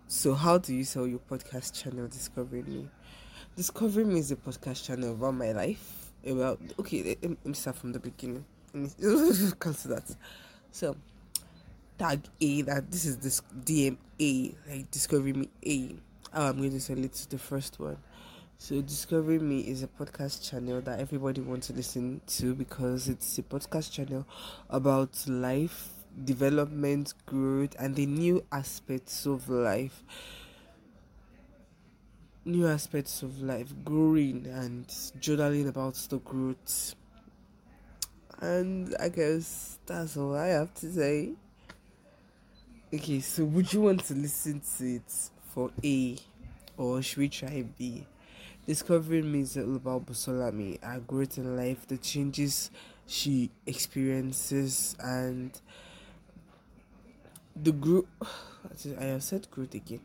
So 0.06 0.34
how 0.34 0.58
do 0.58 0.74
you 0.74 0.84
sell 0.84 1.06
your 1.06 1.20
podcast 1.20 1.82
channel 1.82 2.08
Discovery 2.08 2.64
Me? 2.64 2.88
Discovery 3.56 4.04
Me 4.04 4.18
is 4.20 4.30
a 4.32 4.36
podcast 4.36 4.84
channel 4.84 5.12
about 5.12 5.34
my 5.34 5.52
life. 5.52 6.12
About 6.26 6.60
okay, 6.78 7.16
let 7.22 7.46
me 7.46 7.54
start 7.54 7.76
from 7.76 7.92
the 7.92 8.00
beginning. 8.00 8.44
Cancel 8.74 9.94
that. 9.94 10.14
So 10.72 10.94
tag 11.98 12.20
A 12.40 12.62
that 12.62 12.90
this 12.90 13.04
is 13.04 13.18
this 13.18 13.42
DMA, 13.64 14.54
like 14.68 14.90
Discovery 14.90 15.32
Me 15.32 15.48
A. 15.66 15.96
Oh, 16.32 16.48
I'm 16.48 16.58
going 16.58 16.70
to 16.70 16.80
send 16.80 17.04
it 17.04 17.12
to 17.14 17.30
the 17.30 17.38
first 17.38 17.80
one. 17.80 17.96
So, 18.58 18.80
Discovery 18.80 19.38
Me 19.38 19.60
is 19.60 19.82
a 19.82 19.88
podcast 19.88 20.48
channel 20.48 20.80
that 20.82 21.00
everybody 21.00 21.40
wants 21.40 21.66
to 21.68 21.72
listen 21.72 22.20
to 22.38 22.54
because 22.54 23.08
it's 23.08 23.38
a 23.38 23.42
podcast 23.42 23.92
channel 23.92 24.26
about 24.70 25.10
life, 25.26 25.90
development, 26.24 27.14
growth, 27.26 27.74
and 27.78 27.94
the 27.96 28.06
new 28.06 28.44
aspects 28.52 29.26
of 29.26 29.48
life. 29.48 30.02
New 32.44 32.66
aspects 32.66 33.22
of 33.22 33.42
life, 33.42 33.72
growing 33.84 34.46
and 34.46 34.86
journaling 35.20 35.68
about 35.68 35.94
the 35.94 36.18
growth. 36.18 36.94
And 38.40 38.94
I 39.00 39.08
guess 39.08 39.78
that's 39.86 40.16
all 40.16 40.36
I 40.36 40.46
have 40.48 40.72
to 40.74 40.92
say. 40.92 41.32
Okay, 42.90 43.20
so 43.20 43.44
would 43.44 43.70
you 43.70 43.82
want 43.82 44.02
to 44.04 44.14
listen 44.14 44.62
to 44.78 44.94
it 44.94 45.30
for 45.52 45.70
A 45.84 46.16
or 46.78 47.02
should 47.02 47.18
we 47.18 47.28
try 47.28 47.62
B? 47.76 48.06
Discovering 48.66 49.30
me 49.30 49.40
is 49.40 49.58
all 49.58 49.76
about 49.76 50.06
Busolami, 50.06 50.82
her 50.82 50.98
growth 51.00 51.36
in 51.36 51.54
life, 51.54 51.86
the 51.86 51.98
changes 51.98 52.70
she 53.06 53.50
experiences, 53.66 54.96
and 55.00 55.60
the 57.54 57.72
growth. 57.72 58.06
I 58.98 59.04
have 59.04 59.22
said 59.22 59.50
growth 59.50 59.74
again. 59.74 60.00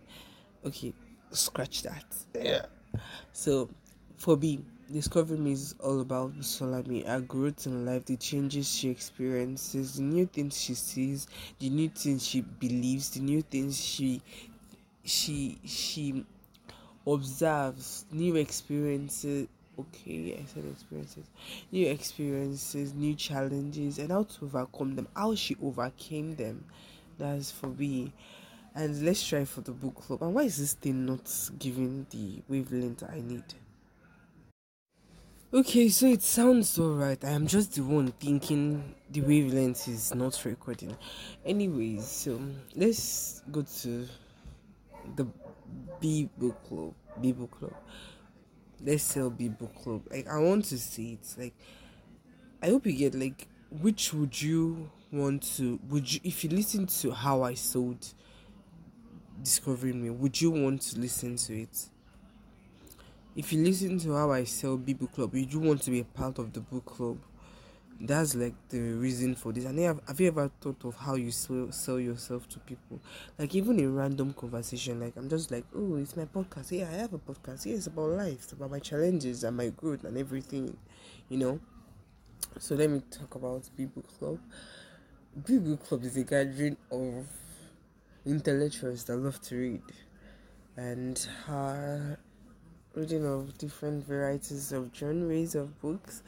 Okay, 0.66 0.92
scratch 1.32 1.84
that. 1.84 2.04
Yeah. 2.36 2.66
So, 3.32 3.70
for 4.18 4.36
B, 4.36 4.60
Discovery 4.92 5.38
Me 5.38 5.54
is 5.54 5.76
all 5.80 6.02
about 6.02 6.34
Solami, 6.40 7.08
her 7.08 7.22
growth 7.22 7.66
in 7.66 7.86
life, 7.86 8.06
the 8.06 8.18
changes 8.18 8.70
she 8.70 8.90
experiences, 8.90 9.96
the 9.96 10.04
new 10.04 10.26
things 10.26 10.60
she 10.60 10.74
sees, 10.74 11.26
the 11.58 11.70
new 11.70 11.88
things 11.88 12.28
she 12.28 12.42
believes, 12.42 13.10
the 13.12 13.22
new 13.22 13.42
things 13.42 13.82
she 13.82 14.22
she 15.06 15.58
she 15.66 16.26
observes, 17.08 18.06
new 18.12 18.36
experiences. 18.36 19.48
Okay, 19.80 20.38
I 20.40 20.46
said 20.46 20.66
experiences, 20.66 21.26
new 21.72 21.88
experiences, 21.88 22.94
new 22.94 23.16
challenges, 23.16 24.00
and 24.00 24.12
how 24.12 24.24
to 24.24 24.46
overcome 24.46 24.96
them. 24.96 25.08
How 25.16 25.34
she 25.34 25.56
overcame 25.64 26.36
them. 26.36 26.66
That's 27.18 27.52
for 27.52 27.68
me. 27.68 28.14
And 28.76 29.04
let's 29.06 29.26
try 29.26 29.46
for 29.46 29.62
the 29.62 29.72
book 29.72 29.96
club. 29.96 30.22
And 30.24 30.34
why 30.34 30.44
is 30.44 30.58
this 30.58 30.74
thing 30.74 31.06
not 31.06 31.32
giving 31.58 32.06
the 32.10 32.42
wavelength 32.50 33.04
I 33.10 33.22
need? 33.22 33.46
Okay, 35.54 35.88
so 35.90 36.08
it 36.08 36.24
sounds 36.24 36.80
alright. 36.80 37.24
I 37.24 37.30
am 37.30 37.46
just 37.46 37.76
the 37.76 37.84
one 37.84 38.08
thinking 38.20 38.96
the 39.12 39.22
wavelength 39.22 39.88
is 39.88 40.16
not 40.16 40.44
recording. 40.46 40.98
Anyways, 41.46 42.08
so 42.08 42.42
let's 42.76 43.44
go 43.52 43.62
to 43.62 44.08
the 45.16 45.28
B 46.00 46.28
book 46.40 46.58
club. 46.68 46.96
B 47.22 47.34
book 47.34 47.52
club. 47.52 47.76
Let's 48.84 49.04
sell 49.04 49.30
B 49.30 49.50
book 49.50 49.76
club. 49.76 50.02
Like 50.10 50.28
I 50.28 50.40
want 50.40 50.66
to 50.66 50.80
see 50.80 51.20
it. 51.22 51.36
Like 51.38 51.54
I 52.64 52.70
hope 52.70 52.88
you 52.88 52.94
get 52.94 53.14
like 53.14 53.48
which 53.70 54.12
would 54.12 54.42
you 54.42 54.90
want 55.12 55.44
to 55.58 55.80
would 55.88 56.12
you 56.12 56.20
if 56.24 56.44
you 56.44 56.50
listen 56.50 56.88
to 56.88 57.12
how 57.12 57.44
I 57.44 57.54
sold 57.54 58.12
discovering 59.44 60.02
me, 60.02 60.10
would 60.10 60.42
you 60.42 60.50
want 60.50 60.82
to 60.82 61.00
listen 61.00 61.36
to 61.36 61.62
it? 61.62 61.90
If 63.36 63.52
you 63.52 63.64
listen 63.64 63.98
to 64.00 64.16
how 64.16 64.32
I 64.32 64.44
sell 64.44 64.78
B 64.78 64.94
book 64.94 65.14
club, 65.14 65.34
you 65.36 65.46
do 65.46 65.60
want 65.60 65.82
to 65.84 65.92
be 65.92 66.00
a 66.00 66.04
part 66.04 66.40
of 66.40 66.54
the 66.54 66.60
book 66.60 66.86
club. 66.86 67.18
That's 68.00 68.36
like 68.36 68.54
the 68.70 68.80
reason 68.80 69.36
for 69.36 69.54
this. 69.54 69.66
And 69.66 69.80
have, 69.80 70.02
have 70.08 70.20
you 70.20 70.28
ever 70.28 70.52
thought 70.60 70.84
of 70.84 70.96
how 70.96 71.16
you 71.16 71.32
sell, 71.32 71.72
sell 71.72 72.00
yourself 72.00 72.50
to 72.50 72.60
people? 72.60 73.00
Like 73.40 73.56
even 73.56 73.80
in 73.80 73.96
random 73.96 74.34
conversation, 74.34 75.00
like 75.00 75.16
I'm 75.16 75.30
just 75.30 75.52
like, 75.52 75.66
oh, 75.76 75.96
it's 75.96 76.18
my 76.18 76.26
podcast. 76.26 76.72
Yeah, 76.72 76.90
I 76.90 76.96
have 76.96 77.14
a 77.14 77.20
podcast. 77.20 77.66
Yeah, 77.66 77.76
it's 77.76 77.88
about 77.88 78.10
life, 78.10 78.40
it's 78.44 78.52
about 78.52 78.72
my 78.72 78.80
challenges 78.80 79.44
and 79.44 79.56
my 79.56 79.70
growth 79.70 80.04
and 80.04 80.18
everything, 80.18 80.76
you 81.30 81.38
know. 81.38 81.60
So 82.60 82.76
let 82.76 82.90
me 82.90 83.02
talk 83.10 83.36
about 83.36 83.70
B 83.76 83.86
book 83.86 84.08
club. 84.20 84.40
B 85.46 85.58
book 85.58 85.84
club 85.86 86.04
is 86.04 86.18
a 86.18 86.24
gathering 86.24 86.78
of 86.92 87.26
intellectuals 88.26 89.04
that 89.06 89.18
love 89.18 89.40
to 89.42 89.56
read, 89.56 89.82
and 90.78 91.18
her 91.46 92.18
reading 92.96 93.26
of 93.26 93.58
different 93.58 94.06
varieties 94.06 94.72
of 94.72 94.92
genres 94.96 95.56
of 95.56 95.82
books 95.82 96.22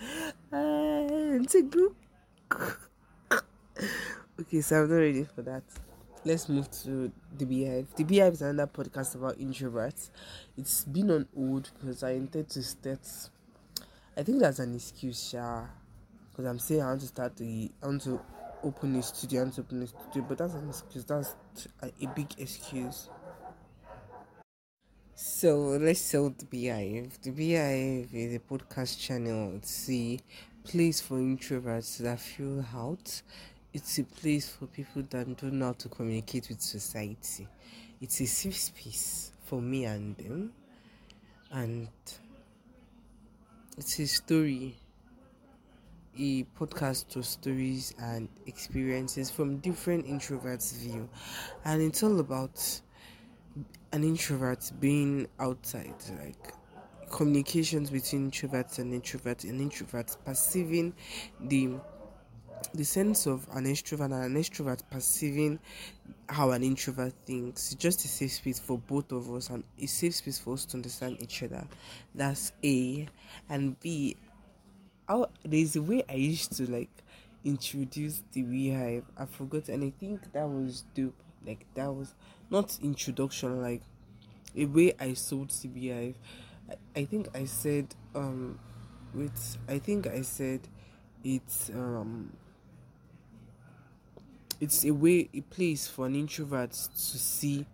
and 0.51 1.47
to 1.47 1.61
go. 1.63 1.95
okay, 4.39 4.61
so 4.61 4.81
I'm 4.81 4.89
not 4.89 4.95
ready 4.95 5.23
for 5.23 5.43
that. 5.43 5.63
Let's 6.23 6.49
move 6.49 6.71
to 6.83 7.11
the 7.37 7.45
Beehive. 7.45 7.87
The 7.95 8.03
Beehive 8.03 8.33
is 8.33 8.41
another 8.41 8.71
podcast 8.71 9.13
about 9.13 9.37
introverts. 9.37 10.09
It's 10.57 10.83
been 10.85 11.11
on 11.11 11.27
hold 11.35 11.69
because 11.79 12.01
I 12.01 12.11
intend 12.11 12.49
to 12.49 12.63
start. 12.63 13.07
I 14.17 14.23
think 14.23 14.39
that's 14.39 14.57
an 14.57 14.73
excuse, 14.73 15.33
yeah. 15.33 15.67
Because 16.31 16.45
I'm 16.45 16.57
saying 16.57 16.81
I 16.81 16.87
want 16.87 17.01
to 17.01 17.07
start 17.07 17.37
the. 17.37 17.69
I 17.83 17.85
want 17.85 18.01
to 18.03 18.19
open 18.63 18.95
a 18.95 19.03
studio. 19.03 19.41
I 19.41 19.43
want 19.43 19.55
to 19.55 19.61
open 19.61 19.83
a 19.83 19.87
studio, 19.87 20.25
but 20.27 20.39
that's 20.39 20.55
an 20.55 20.67
excuse. 20.67 21.05
That's 21.05 21.35
a, 21.83 21.91
a 22.01 22.07
big 22.15 22.33
excuse. 22.39 23.09
So 25.17 25.77
let's 25.79 26.01
sell 26.01 26.29
the 26.37 26.43
Beehive. 26.43 27.17
The 27.21 27.31
Beehive 27.31 28.13
is 28.13 28.35
a 28.35 28.39
podcast 28.39 28.99
channel. 28.99 29.53
It's 29.55 29.89
a 29.89 30.19
place 30.65 30.99
for 30.99 31.15
introverts 31.15 31.99
that 31.99 32.19
feel 32.19 32.65
out. 32.75 33.21
It's 33.73 33.97
a 33.97 34.03
place 34.03 34.49
for 34.49 34.65
people 34.65 35.03
that 35.11 35.37
don't 35.37 35.53
know 35.53 35.67
how 35.67 35.71
to 35.71 35.87
communicate 35.87 36.49
with 36.49 36.59
society. 36.59 37.47
It's 38.01 38.19
a 38.19 38.25
safe 38.25 38.57
space 38.57 39.31
for 39.45 39.61
me 39.61 39.85
and 39.85 40.17
them. 40.17 40.51
And 41.49 41.87
it's 43.77 43.97
a 43.99 44.07
story, 44.07 44.75
a 46.19 46.43
podcast 46.59 47.15
of 47.15 47.25
stories 47.25 47.93
and 47.99 48.27
experiences 48.47 49.31
from 49.31 49.59
different 49.59 50.07
introverts' 50.07 50.75
view. 50.75 51.07
And 51.63 51.81
it's 51.81 52.03
all 52.03 52.19
about 52.19 52.81
an 53.91 54.03
introvert 54.03 54.71
being 54.79 55.27
outside, 55.39 55.93
like 56.19 56.53
communications 57.09 57.89
between 57.89 58.29
introverts 58.29 58.79
and 58.79 58.93
introverts, 58.93 59.43
and 59.43 59.59
introverts 59.59 60.17
perceiving 60.25 60.93
the 61.39 61.75
the 62.73 62.83
sense 62.83 63.25
of 63.25 63.47
an 63.53 63.65
extrovert 63.65 64.05
and 64.05 64.13
an 64.13 64.35
extrovert 64.35 64.81
perceiving 64.89 65.59
how 66.27 66.51
an 66.51 66.63
introvert 66.63 67.13
thinks. 67.25 67.73
just 67.75 68.03
a 68.05 68.07
safe 68.07 68.33
space 68.33 68.59
for 68.59 68.77
both 68.77 69.11
of 69.11 69.29
us 69.33 69.49
and 69.49 69.63
a 69.79 69.85
safe 69.85 70.15
space 70.15 70.39
for 70.39 70.53
us 70.53 70.65
to 70.65 70.77
understand 70.77 71.17
each 71.21 71.43
other. 71.43 71.65
That's 72.13 72.51
A. 72.63 73.07
And 73.49 73.79
B, 73.79 74.17
how, 75.07 75.29
there's 75.43 75.75
a 75.75 75.81
way 75.81 76.03
I 76.09 76.15
used 76.15 76.57
to 76.57 76.69
like 76.69 76.89
introduce 77.43 78.23
the 78.31 78.41
beehive. 78.41 79.03
I 79.17 79.25
forgot 79.25 79.69
and 79.69 79.83
I 79.83 79.93
think 79.99 80.31
that 80.33 80.47
was 80.47 80.83
dope. 80.93 81.13
Like 81.45 81.65
that 81.75 81.93
was 81.93 82.13
not 82.49 82.77
introduction, 82.81 83.61
like 83.61 83.81
a 84.55 84.65
way 84.65 84.93
I 84.99 85.13
sold 85.13 85.49
CBI. 85.49 86.15
I, 86.69 86.99
I 86.99 87.05
think 87.05 87.29
I 87.35 87.45
said 87.45 87.93
um 88.13 88.59
with 89.13 89.57
I 89.67 89.79
think 89.79 90.07
I 90.07 90.21
said 90.21 90.61
it's 91.23 91.69
um 91.69 92.31
it's 94.61 94.85
a 94.85 94.91
way 94.91 95.29
a 95.33 95.41
place 95.41 95.87
for 95.87 96.05
an 96.05 96.15
introvert 96.15 96.71
to 96.71 97.17
see 97.17 97.65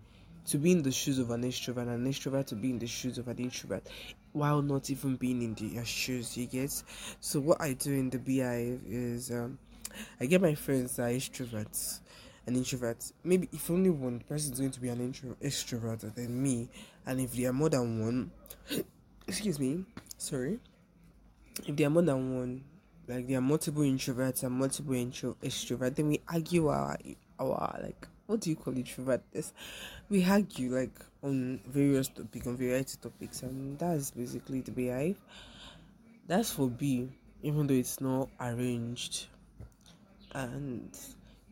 to 0.47 0.57
be 0.57 0.71
in 0.71 0.81
the 0.81 0.91
shoes 0.91 1.19
of 1.19 1.29
an 1.31 1.43
extrovert 1.43 1.83
and 1.83 2.05
an 2.05 2.11
extrovert 2.11 2.47
to 2.47 2.55
be 2.55 2.71
in 2.71 2.79
the 2.79 2.87
shoes 2.87 3.17
of 3.17 3.27
an 3.27 3.37
introvert 3.37 3.83
while 4.33 4.61
not 4.61 4.89
even 4.89 5.15
being 5.15 5.41
in 5.41 5.53
their 5.53 5.85
shoes 5.85 6.35
you 6.35 6.47
get 6.47 6.71
so 7.19 7.39
what 7.39 7.61
i 7.61 7.73
do 7.73 7.91
in 7.91 8.09
the 8.09 8.17
beehive 8.17 8.81
is 8.87 9.31
um 9.31 9.57
i 10.19 10.25
get 10.25 10.41
my 10.41 10.55
friends 10.55 10.95
that 10.95 11.03
are 11.03 11.09
extroverts 11.09 11.99
an 12.47 12.55
introvert. 12.55 13.11
Maybe 13.23 13.49
if 13.51 13.69
only 13.69 13.89
one 13.89 14.19
person 14.19 14.53
is 14.53 14.59
going 14.59 14.71
to 14.71 14.81
be 14.81 14.89
an 14.89 14.99
intro 15.01 15.35
extrovert 15.41 16.13
than 16.15 16.41
me, 16.41 16.69
and 17.05 17.19
if 17.19 17.33
there 17.33 17.49
are 17.49 17.53
more 17.53 17.69
than 17.69 18.01
one, 18.01 18.31
excuse 19.27 19.59
me, 19.59 19.85
sorry, 20.17 20.59
if 21.67 21.75
there 21.75 21.87
are 21.87 21.91
more 21.91 22.03
than 22.03 22.37
one, 22.37 22.63
like 23.07 23.27
there 23.27 23.37
are 23.37 23.41
multiple 23.41 23.83
introverts 23.83 24.43
and 24.43 24.53
multiple 24.53 24.93
intro 24.93 25.35
extroverts, 25.43 25.95
then 25.95 26.07
we 26.07 26.21
argue 26.27 26.67
our 26.67 26.97
our 27.39 27.79
like 27.81 28.07
what 28.27 28.39
do 28.39 28.49
you 28.49 28.55
call 28.55 28.75
introvert? 28.75 29.21
This 29.31 29.53
we 30.09 30.23
argue 30.23 30.75
like 30.75 30.97
on 31.21 31.59
various 31.67 32.07
topics 32.07 32.47
on 32.47 32.57
variety 32.57 32.97
topics, 33.01 33.43
and 33.43 33.77
that's 33.77 34.11
basically 34.11 34.61
the 34.61 34.71
beehive. 34.71 35.19
That's 36.27 36.51
for 36.51 36.69
B, 36.69 37.09
even 37.43 37.67
though 37.67 37.73
it's 37.73 37.99
not 37.99 38.29
arranged, 38.39 39.27
and 40.33 40.97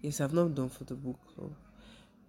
Yes, 0.02 0.22
I've 0.22 0.34
not 0.34 0.56
done 0.56 0.70
for 0.70 0.86
the 0.86 0.96
book 0.96 1.20
club. 1.36 1.52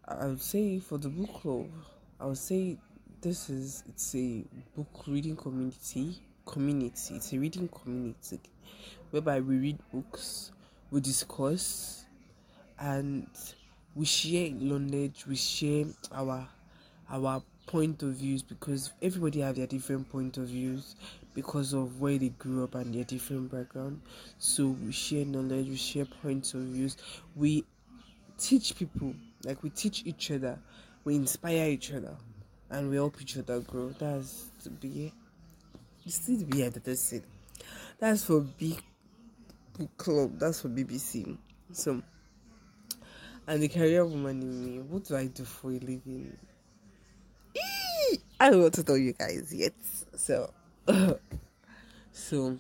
I 0.05 0.27
would 0.27 0.43
say 0.43 0.81
for 0.81 0.99
the 0.99 1.09
book 1.09 1.33
club, 1.41 1.71
I 2.19 2.27
would 2.27 2.37
say 2.37 2.79
this 3.21 3.49
is 3.49 3.85
it's 3.89 4.12
a 4.17 4.45
book 4.75 5.05
reading 5.07 5.37
community. 5.37 6.17
Community. 6.45 7.15
It's 7.15 7.33
a 7.33 7.39
reading 7.39 7.69
community 7.69 8.41
whereby 9.12 9.39
we 9.39 9.59
read 9.59 9.79
books, 9.93 10.50
we 10.91 11.00
discuss, 11.00 12.07
and 12.81 13.29
we 13.95 14.05
share 14.05 14.50
knowledge. 14.50 15.27
We 15.29 15.37
share 15.37 15.85
our 16.11 16.49
our 17.09 17.41
point 17.69 18.03
of 18.03 18.15
views 18.15 18.43
because 18.43 18.93
everybody 19.00 19.43
have 19.43 19.55
their 19.55 19.69
different 19.69 20.11
point 20.11 20.39
of 20.39 20.47
views 20.49 20.97
because 21.34 21.72
of 21.72 22.00
where 22.00 22.18
they 22.18 22.30
grew 22.30 22.64
up 22.64 22.75
and 22.75 22.94
their 22.94 23.04
different 23.04 23.50
background. 23.50 24.00
So 24.38 24.68
we 24.68 24.92
share 24.92 25.25
knowledge, 25.25 25.68
we 25.68 25.76
share 25.76 26.04
points 26.04 26.54
of 26.54 26.60
views, 26.60 26.96
we 27.37 27.64
teach 28.38 28.76
people, 28.76 29.14
like 29.44 29.62
we 29.62 29.70
teach 29.70 30.02
each 30.06 30.30
other, 30.30 30.58
we 31.04 31.16
inspire 31.16 31.70
each 31.70 31.92
other, 31.92 32.16
and 32.70 32.90
we 32.90 32.96
help 32.96 33.20
each 33.20 33.37
other 33.37 33.60
grow. 33.60 33.90
That's 33.99 34.50
to 34.64 34.70
be 34.70 35.06
it. 35.06 35.12
you 36.04 36.37
the 36.37 36.44
be 36.44 36.68
that 36.68 36.88
I 36.88 36.94
said. 36.94 37.22
That's 37.99 38.25
for 38.25 38.40
big 38.40 38.82
book 39.78 39.96
club, 39.96 40.38
that's 40.38 40.60
for 40.60 40.68
BBC. 40.68 41.37
So 41.72 42.02
and 43.46 43.62
the 43.62 43.68
career 43.68 44.04
woman 44.04 44.42
in 44.42 44.64
me, 44.64 44.78
what 44.80 45.04
do 45.04 45.16
I 45.16 45.26
do 45.26 45.44
for 45.44 45.70
a 45.70 45.78
living? 45.78 46.37
I 48.38 48.50
don't 48.50 48.62
want 48.62 48.75
to 48.75 48.84
tell 48.84 48.96
you 48.96 49.12
guys 49.12 49.52
yet. 49.52 49.75
So 50.16 50.50
so 52.12 52.56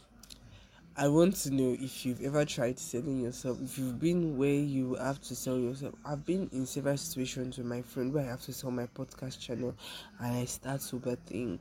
I 0.96 1.08
want 1.08 1.36
to 1.36 1.50
know 1.50 1.76
if 1.80 2.04
you've 2.04 2.22
ever 2.22 2.44
tried 2.44 2.78
selling 2.78 3.20
yourself. 3.22 3.58
If 3.62 3.78
you've 3.78 3.98
been 3.98 4.36
where 4.36 4.52
you 4.52 4.94
have 4.96 5.20
to 5.22 5.34
sell 5.34 5.58
yourself. 5.58 5.94
I've 6.04 6.26
been 6.26 6.48
in 6.52 6.66
several 6.66 6.96
situations 6.96 7.56
with 7.58 7.66
my 7.66 7.82
friend 7.82 8.12
where 8.12 8.24
I 8.24 8.28
have 8.28 8.42
to 8.42 8.52
sell 8.52 8.70
my 8.70 8.86
podcast 8.86 9.40
channel, 9.40 9.74
and 10.18 10.36
I 10.36 10.44
start 10.44 10.82
to 10.82 10.96
overthink. 10.96 11.58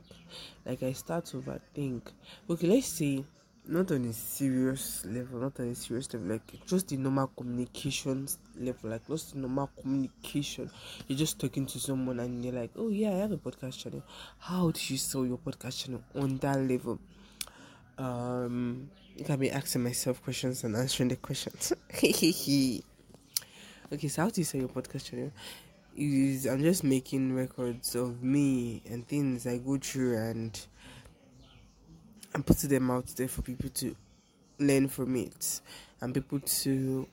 Like 0.66 0.82
I 0.82 0.92
start 0.92 1.26
to 1.26 1.38
overthink. 1.38 2.02
Okay, 2.48 2.66
let's 2.66 2.88
say 2.88 3.24
not 3.66 3.90
on 3.92 4.04
a 4.04 4.12
serious 4.12 5.04
level, 5.06 5.40
not 5.40 5.60
on 5.60 5.68
a 5.68 5.74
serious 5.74 6.12
level, 6.12 6.28
like 6.28 6.66
just 6.66 6.88
the 6.88 6.96
normal 6.96 7.28
communications 7.36 8.38
level, 8.58 8.90
like 8.90 9.06
just 9.06 9.32
the 9.32 9.38
normal 9.38 9.70
communication. 9.80 10.70
You're 11.06 11.18
just 11.18 11.38
talking 11.38 11.66
to 11.66 11.78
someone 11.78 12.20
and 12.20 12.44
you're 12.44 12.54
like, 12.54 12.70
oh 12.76 12.88
yeah, 12.88 13.10
I 13.10 13.18
have 13.18 13.32
a 13.32 13.36
podcast 13.36 13.78
channel. 13.78 14.02
How 14.38 14.70
do 14.70 14.80
you 14.86 14.96
sell 14.96 15.26
your 15.26 15.38
podcast 15.38 15.84
channel 15.84 16.02
on 16.14 16.38
that 16.38 16.58
level? 16.58 16.98
Um, 17.98 18.90
can 19.24 19.38
be 19.38 19.50
asking 19.50 19.82
myself 19.82 20.22
questions 20.22 20.64
and 20.64 20.74
answering 20.74 21.10
the 21.10 21.16
questions. 21.16 21.72
okay, 21.94 22.82
so 24.08 24.22
how 24.22 24.30
do 24.30 24.40
you 24.40 24.44
sell 24.44 24.60
your 24.60 24.70
podcast 24.70 25.10
channel? 25.10 25.30
Is 25.96 26.46
I'm 26.46 26.62
just 26.62 26.84
making 26.84 27.34
records 27.34 27.94
of 27.94 28.22
me 28.22 28.82
and 28.88 29.06
things 29.06 29.46
I 29.46 29.58
go 29.58 29.76
through 29.76 30.16
and 30.16 30.58
and 32.34 32.46
putting 32.46 32.70
them 32.70 32.90
out 32.90 33.06
there 33.16 33.28
for 33.28 33.42
people 33.42 33.70
to 33.70 33.94
learn 34.58 34.88
from 34.88 35.16
it 35.16 35.60
and 36.00 36.14
people 36.14 36.40
to 36.40 37.06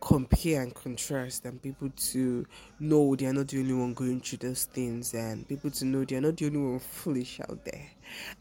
compare 0.00 0.62
and 0.62 0.74
contrast 0.74 1.44
and 1.46 1.60
people 1.62 1.90
to 1.96 2.46
know 2.78 3.16
they 3.16 3.26
are 3.26 3.32
not 3.32 3.48
the 3.48 3.58
only 3.58 3.72
one 3.72 3.94
going 3.94 4.20
through 4.20 4.38
those 4.38 4.64
things 4.64 5.14
and 5.14 5.48
people 5.48 5.70
to 5.70 5.84
know 5.84 6.04
they 6.04 6.16
are 6.16 6.20
not 6.20 6.36
the 6.36 6.46
only 6.46 6.58
one 6.58 6.78
foolish 6.78 7.40
out 7.40 7.64
there 7.64 7.86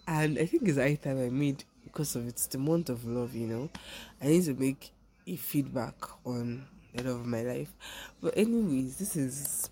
and 0.08 0.38
i 0.38 0.46
think 0.46 0.64
it's 0.68 0.78
high 0.78 0.96
time 0.96 1.18
i 1.26 1.30
made 1.30 1.64
because 1.96 2.16
of 2.18 2.28
it's 2.28 2.48
the 2.48 2.58
month 2.58 2.90
of 2.90 3.06
love, 3.06 3.34
you 3.34 3.48
know. 3.48 3.70
I 4.22 4.28
need 4.28 4.44
to 4.46 4.54
make 4.54 4.92
a 5.26 5.38
feedback 5.38 5.96
on 6.26 6.66
the 6.94 7.04
love 7.04 7.22
of 7.22 7.26
my 7.26 7.42
life. 7.42 7.72
But 8.22 8.38
anyways, 8.38 8.98
this 8.98 9.16
is 9.16 9.70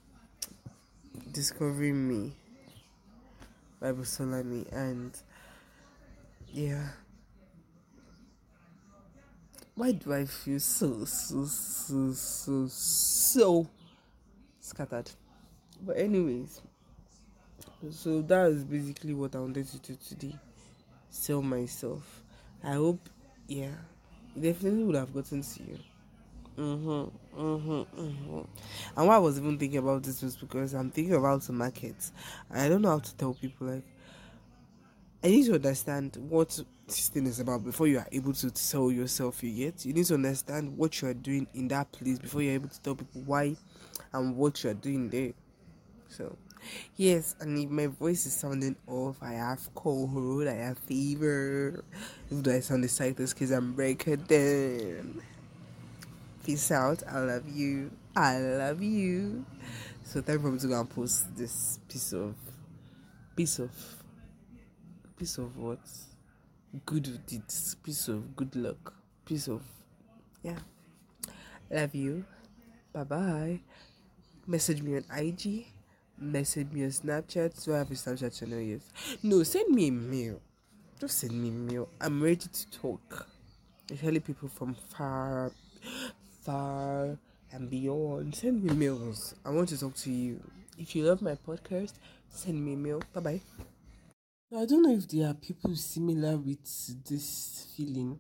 discovering 1.31 2.07
me 2.07 2.31
by 3.81 3.91
Busolami 3.91 4.71
and 4.71 5.12
yeah. 6.53 6.88
Why 9.75 9.91
do 9.91 10.13
I 10.13 10.25
feel 10.25 10.60
so 10.60 11.03
so 11.05 11.45
so 11.45 12.13
so 12.13 12.67
so 12.67 13.69
scattered? 14.60 15.10
But 15.81 15.98
anyways, 15.98 16.62
so 17.91 18.22
that 18.22 18.51
is 18.51 18.63
basically 18.63 19.13
what 19.13 19.36
I 19.36 19.39
wanted 19.39 19.67
to 19.67 19.79
do 19.79 19.98
today 20.07 20.38
sell 21.13 21.41
myself. 21.41 22.24
I 22.63 22.74
hope, 22.74 23.10
yeah, 23.48 23.75
definitely 24.39 24.83
would 24.83 24.95
have 24.95 25.13
gotten 25.13 25.41
to 25.41 25.63
you. 25.63 25.79
Mm-hmm, 26.57 27.39
mm-hmm, 27.39 28.01
mm-hmm. 28.01 28.41
And 28.95 29.07
why 29.07 29.15
I 29.15 29.19
was 29.19 29.38
even 29.39 29.57
thinking 29.57 29.79
about 29.79 30.03
this 30.03 30.22
was 30.22 30.36
because 30.36 30.74
I'm 30.74 30.91
thinking 30.91 31.15
about 31.15 31.41
the 31.43 31.53
market. 31.53 31.95
I 32.51 32.69
don't 32.69 32.81
know 32.81 32.89
how 32.89 33.00
to 33.00 33.15
tell 33.15 33.33
people 33.33 33.67
like 33.67 33.83
I 35.23 35.27
need 35.27 35.45
to 35.45 35.55
understand 35.55 36.17
what 36.17 36.59
this 36.85 37.07
thing 37.07 37.27
is 37.27 37.39
about 37.39 37.63
before 37.63 37.87
you 37.87 37.99
are 37.99 38.07
able 38.11 38.33
to 38.33 38.51
sell 38.55 38.91
yourself. 38.91 39.41
You 39.41 39.71
get 39.71 39.85
you 39.85 39.93
need 39.93 40.05
to 40.07 40.15
understand 40.15 40.77
what 40.77 41.01
you 41.01 41.07
are 41.07 41.13
doing 41.13 41.47
in 41.53 41.69
that 41.69 41.91
place 41.93 42.19
before 42.19 42.41
you're 42.41 42.55
able 42.55 42.67
to 42.67 42.81
tell 42.81 42.95
people 42.95 43.21
why 43.25 43.55
and 44.11 44.35
what 44.35 44.63
you 44.63 44.71
are 44.71 44.75
doing 44.75 45.09
there. 45.09 45.31
So 46.09 46.37
Yes, 46.95 47.35
and 47.39 47.57
if 47.57 47.69
my 47.69 47.87
voice 47.87 48.25
is 48.25 48.33
sounding 48.33 48.75
off, 48.87 49.17
I 49.21 49.33
have 49.33 49.73
cold, 49.75 50.47
I 50.47 50.53
have 50.53 50.77
fever. 50.77 51.83
If 52.29 52.47
I 52.47 52.59
sound 52.59 52.83
excited, 52.83 53.17
because 53.17 53.51
I'm 53.51 53.73
breaking 53.73 54.23
down. 54.27 55.21
Peace 56.45 56.71
out. 56.71 57.03
I 57.07 57.19
love 57.19 57.47
you. 57.49 57.91
I 58.15 58.39
love 58.39 58.81
you. 58.81 59.45
So 60.03 60.21
time 60.21 60.41
for 60.41 60.51
me 60.51 60.59
to 60.59 60.67
go 60.67 60.79
and 60.79 60.89
post 60.89 61.35
this 61.35 61.79
piece 61.87 62.13
of 62.13 62.35
piece 63.35 63.59
of 63.59 63.71
piece 65.17 65.38
of 65.38 65.58
what? 65.58 65.79
Good 66.86 67.25
deeds, 67.27 67.75
piece 67.75 68.08
of 68.08 68.36
good 68.36 68.55
luck, 68.55 68.93
piece 69.25 69.48
of 69.48 69.62
yeah. 70.41 70.60
Love 71.70 71.96
you. 71.96 72.25
Bye 72.91 73.03
bye. 73.03 73.60
Message 74.48 74.82
me 74.82 74.98
on 74.98 75.05
IG 75.17 75.65
message 76.17 76.72
me 76.72 76.84
on 76.84 76.89
Snapchat. 76.89 77.63
Do 77.63 77.73
I 77.73 77.80
have 77.80 77.91
a 77.91 77.93
Snapchat 77.93 78.39
channel? 78.39 78.60
Yes. 78.60 78.82
No, 79.21 79.43
send 79.43 79.73
me 79.73 79.88
a 79.88 79.91
mail. 79.91 80.39
Just 80.99 81.19
send 81.19 81.34
me 81.34 81.49
a 81.49 81.52
mail. 81.52 81.89
I'm 81.99 82.21
ready 82.21 82.47
to 82.47 82.71
talk. 82.71 83.28
Especially 83.91 84.19
people 84.19 84.47
from 84.47 84.76
far, 84.76 85.52
far 86.41 87.17
and 87.52 87.69
beyond. 87.69 88.36
Send 88.36 88.63
me 88.63 88.73
mails. 88.73 89.36
I 89.45 89.49
want 89.49 89.69
to 89.69 89.80
talk 89.80 89.95
to 89.95 90.12
you. 90.12 90.39
If 90.78 90.95
you 90.95 91.04
love 91.04 91.21
my 91.21 91.36
podcast, 91.36 91.93
send 92.30 92.63
me 92.63 92.73
a 92.73 92.78
mail. 92.78 93.02
Bye 93.13 93.21
bye. 93.21 93.41
I 94.55 94.65
don't 94.65 94.83
know 94.83 94.93
if 94.93 95.07
there 95.07 95.29
are 95.29 95.33
people 95.33 95.75
similar 95.75 96.37
with 96.37 96.63
this 97.09 97.65
feeling, 97.75 98.19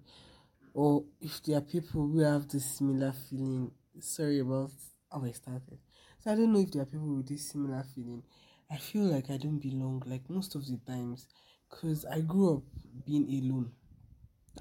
or 0.73 1.03
if 1.21 1.43
there 1.43 1.57
are 1.57 1.61
people 1.61 2.07
who 2.07 2.21
have 2.21 2.47
this 2.47 2.65
similar 2.65 3.13
feeling. 3.29 3.69
Sorry 3.99 4.39
about 4.39 4.71
how 5.11 5.23
I 5.23 5.31
started. 5.31 5.77
So 6.19 6.31
I 6.31 6.35
don't 6.35 6.51
know 6.51 6.61
if 6.61 6.71
there 6.71 6.81
are 6.81 6.87
people 6.87 7.17
with 7.17 7.27
this 7.27 7.51
similar 7.51 7.83
feeling. 7.93 8.23
I 8.71 8.77
feel 8.77 9.03
like 9.03 9.29
I 9.29 9.37
don't 9.37 9.59
belong, 9.59 10.01
like 10.07 10.27
most 10.27 10.55
of 10.55 10.65
the 10.65 10.79
times, 10.87 11.27
because 11.69 12.03
I 12.05 12.21
grew 12.21 12.57
up 12.57 12.63
being 13.05 13.27
alone. 13.29 13.71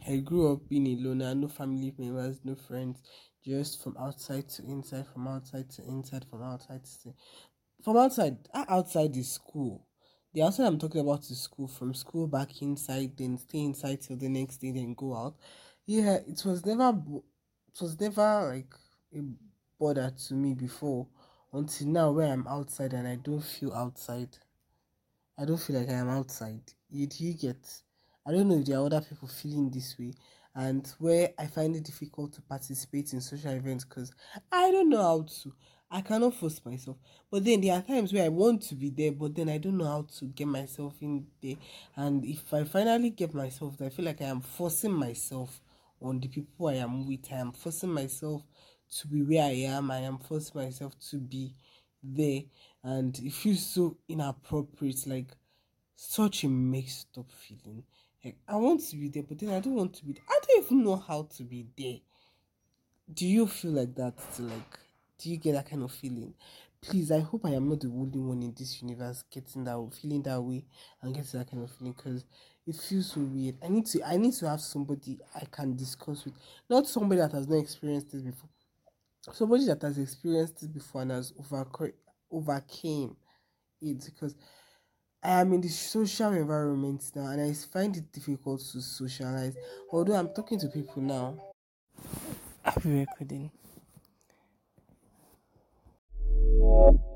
I 0.06 0.16
grew 0.16 0.52
up 0.52 0.68
being 0.68 0.86
alone. 0.86 1.22
I 1.22 1.28
had 1.28 1.38
no 1.38 1.48
family 1.48 1.94
members, 1.96 2.40
no 2.44 2.54
friends, 2.54 3.00
just 3.42 3.82
from 3.82 3.96
outside 3.98 4.46
to 4.50 4.64
inside, 4.64 5.06
from 5.06 5.26
outside 5.26 5.70
to 5.70 5.82
inside, 5.84 6.26
from 6.28 6.42
outside 6.42 6.84
to 7.02 7.14
from 7.82 7.96
outside. 7.96 8.36
Outside 8.52 9.16
is 9.16 9.32
school. 9.32 9.86
The 10.34 10.42
outside 10.42 10.66
I'm 10.66 10.78
talking 10.78 11.00
about 11.00 11.30
is 11.30 11.40
school. 11.40 11.68
From 11.68 11.94
school 11.94 12.26
back 12.26 12.62
inside, 12.62 13.16
then 13.16 13.38
stay 13.38 13.60
inside 13.60 14.00
till 14.00 14.16
the 14.16 14.28
next 14.28 14.58
day, 14.58 14.70
then 14.70 14.94
go 14.94 15.14
out. 15.14 15.36
Yeah, 15.86 16.18
it 16.26 16.42
was 16.44 16.64
never. 16.64 16.88
It 17.74 17.80
was 17.80 17.98
never 18.00 18.54
like 18.54 18.74
a 19.14 19.20
bother 19.78 20.12
to 20.28 20.34
me 20.34 20.54
before 20.54 21.06
until 21.52 21.88
now 21.88 22.12
where 22.12 22.32
I'm 22.32 22.46
outside 22.46 22.92
and 22.92 23.08
I 23.08 23.16
don't 23.16 23.42
feel 23.42 23.72
outside. 23.72 24.36
I 25.38 25.44
don't 25.44 25.60
feel 25.60 25.78
like 25.78 25.88
I 25.88 25.94
am 25.94 26.08
outside. 26.08 26.62
You, 26.90 27.06
do 27.06 27.24
you 27.24 27.34
get? 27.34 27.82
I 28.26 28.32
don't 28.32 28.48
know 28.48 28.58
if 28.58 28.66
there 28.66 28.78
are 28.78 28.86
other 28.86 29.00
people 29.00 29.28
feeling 29.28 29.70
this 29.70 29.98
way, 29.98 30.14
and 30.54 30.86
where 30.98 31.30
I 31.38 31.46
find 31.46 31.74
it 31.74 31.84
difficult 31.84 32.32
to 32.34 32.42
participate 32.42 33.12
in 33.12 33.20
social 33.20 33.52
events 33.52 33.84
because 33.84 34.12
I 34.50 34.70
don't 34.70 34.88
know 34.88 35.02
how 35.02 35.22
to. 35.22 35.52
I 35.94 36.00
cannot 36.00 36.34
force 36.34 36.60
myself. 36.64 36.96
But 37.30 37.44
then 37.44 37.60
there 37.60 37.74
are 37.74 37.82
times 37.82 38.12
where 38.12 38.24
I 38.24 38.28
want 38.28 38.62
to 38.62 38.74
be 38.74 38.88
there, 38.88 39.12
but 39.12 39.34
then 39.34 39.50
I 39.50 39.58
don't 39.58 39.76
know 39.76 39.84
how 39.84 40.06
to 40.18 40.24
get 40.24 40.46
myself 40.46 40.94
in 41.02 41.26
there. 41.42 41.56
And 41.94 42.24
if 42.24 42.52
I 42.54 42.64
finally 42.64 43.10
get 43.10 43.34
myself 43.34 43.80
I 43.80 43.90
feel 43.90 44.06
like 44.06 44.22
I 44.22 44.26
am 44.26 44.40
forcing 44.40 44.92
myself 44.92 45.60
on 46.00 46.18
the 46.20 46.28
people 46.28 46.68
I 46.68 46.74
am 46.74 47.06
with. 47.06 47.28
I 47.30 47.36
am 47.36 47.52
forcing 47.52 47.92
myself 47.92 48.42
to 49.00 49.06
be 49.06 49.22
where 49.22 49.44
I 49.44 49.66
am. 49.68 49.90
I 49.90 49.98
am 49.98 50.18
forcing 50.18 50.60
myself 50.62 50.94
to 51.10 51.18
be 51.18 51.54
there, 52.02 52.42
and 52.82 53.16
it 53.18 53.32
feels 53.32 53.64
so 53.64 53.96
inappropriate, 54.08 55.06
like 55.06 55.28
such 55.94 56.44
a 56.44 56.48
mixed 56.48 57.16
up 57.18 57.30
feeling. 57.30 57.84
Like 58.24 58.36
I 58.48 58.56
want 58.56 58.80
to 58.88 58.96
be 58.96 59.08
there, 59.08 59.22
but 59.22 59.38
then 59.38 59.50
I 59.50 59.60
don't 59.60 59.74
want 59.74 59.94
to 59.94 60.04
be. 60.04 60.14
There. 60.14 60.22
I 60.28 60.40
don't 60.46 60.64
even 60.64 60.84
know 60.84 60.96
how 60.96 61.28
to 61.36 61.42
be 61.42 61.66
there. 61.76 61.98
Do 63.12 63.26
you 63.26 63.46
feel 63.46 63.72
like 63.72 63.94
that? 63.96 64.14
Like, 64.38 64.78
do 65.22 65.30
you 65.30 65.36
get 65.36 65.52
that 65.52 65.68
kind 65.68 65.82
of 65.82 65.92
feeling? 65.92 66.34
Please, 66.80 67.12
I 67.12 67.20
hope 67.20 67.44
I 67.44 67.50
am 67.50 67.68
not 67.68 67.80
the 67.80 67.88
only 67.88 68.18
one 68.18 68.42
in 68.42 68.54
this 68.58 68.82
universe 68.82 69.22
getting 69.30 69.64
that 69.64 69.78
feeling 70.00 70.22
that 70.22 70.40
way 70.40 70.64
and 71.00 71.14
getting 71.14 71.38
that 71.38 71.50
kind 71.50 71.62
of 71.62 71.70
feeling 71.70 71.92
because 71.92 72.24
it 72.66 72.76
feels 72.76 73.12
so 73.12 73.20
weird. 73.20 73.56
I 73.62 73.68
need 73.68 73.86
to 73.86 74.02
I 74.04 74.16
need 74.16 74.34
to 74.34 74.48
have 74.48 74.60
somebody 74.60 75.18
I 75.34 75.44
can 75.44 75.76
discuss 75.76 76.24
with, 76.24 76.34
not 76.68 76.88
somebody 76.88 77.20
that 77.20 77.32
has 77.32 77.46
not 77.46 77.58
experienced 77.58 78.10
this 78.10 78.22
before 78.22 78.48
somebody 79.30 79.66
that 79.66 79.80
has 79.82 79.98
experienced 79.98 80.60
this 80.60 80.68
before 80.68 81.02
and 81.02 81.12
has 81.12 81.32
overcome 81.38 81.92
overcame 82.30 83.14
it 83.80 84.04
because 84.04 84.34
I 85.22 85.40
am 85.40 85.52
in 85.52 85.60
the 85.60 85.68
social 85.68 86.32
environment 86.32 87.04
now 87.14 87.26
and 87.26 87.40
I 87.40 87.52
find 87.52 87.96
it 87.96 88.10
difficult 88.10 88.60
to 88.72 88.80
socialize. 88.80 89.54
Although 89.92 90.14
I'm 90.14 90.34
talking 90.34 90.58
to 90.60 90.68
people 90.68 91.02
now. 91.02 91.36
I'll 92.64 92.82
be 92.82 93.00
recording. 93.00 93.50
Thank 96.72 97.00
you. 97.04 97.11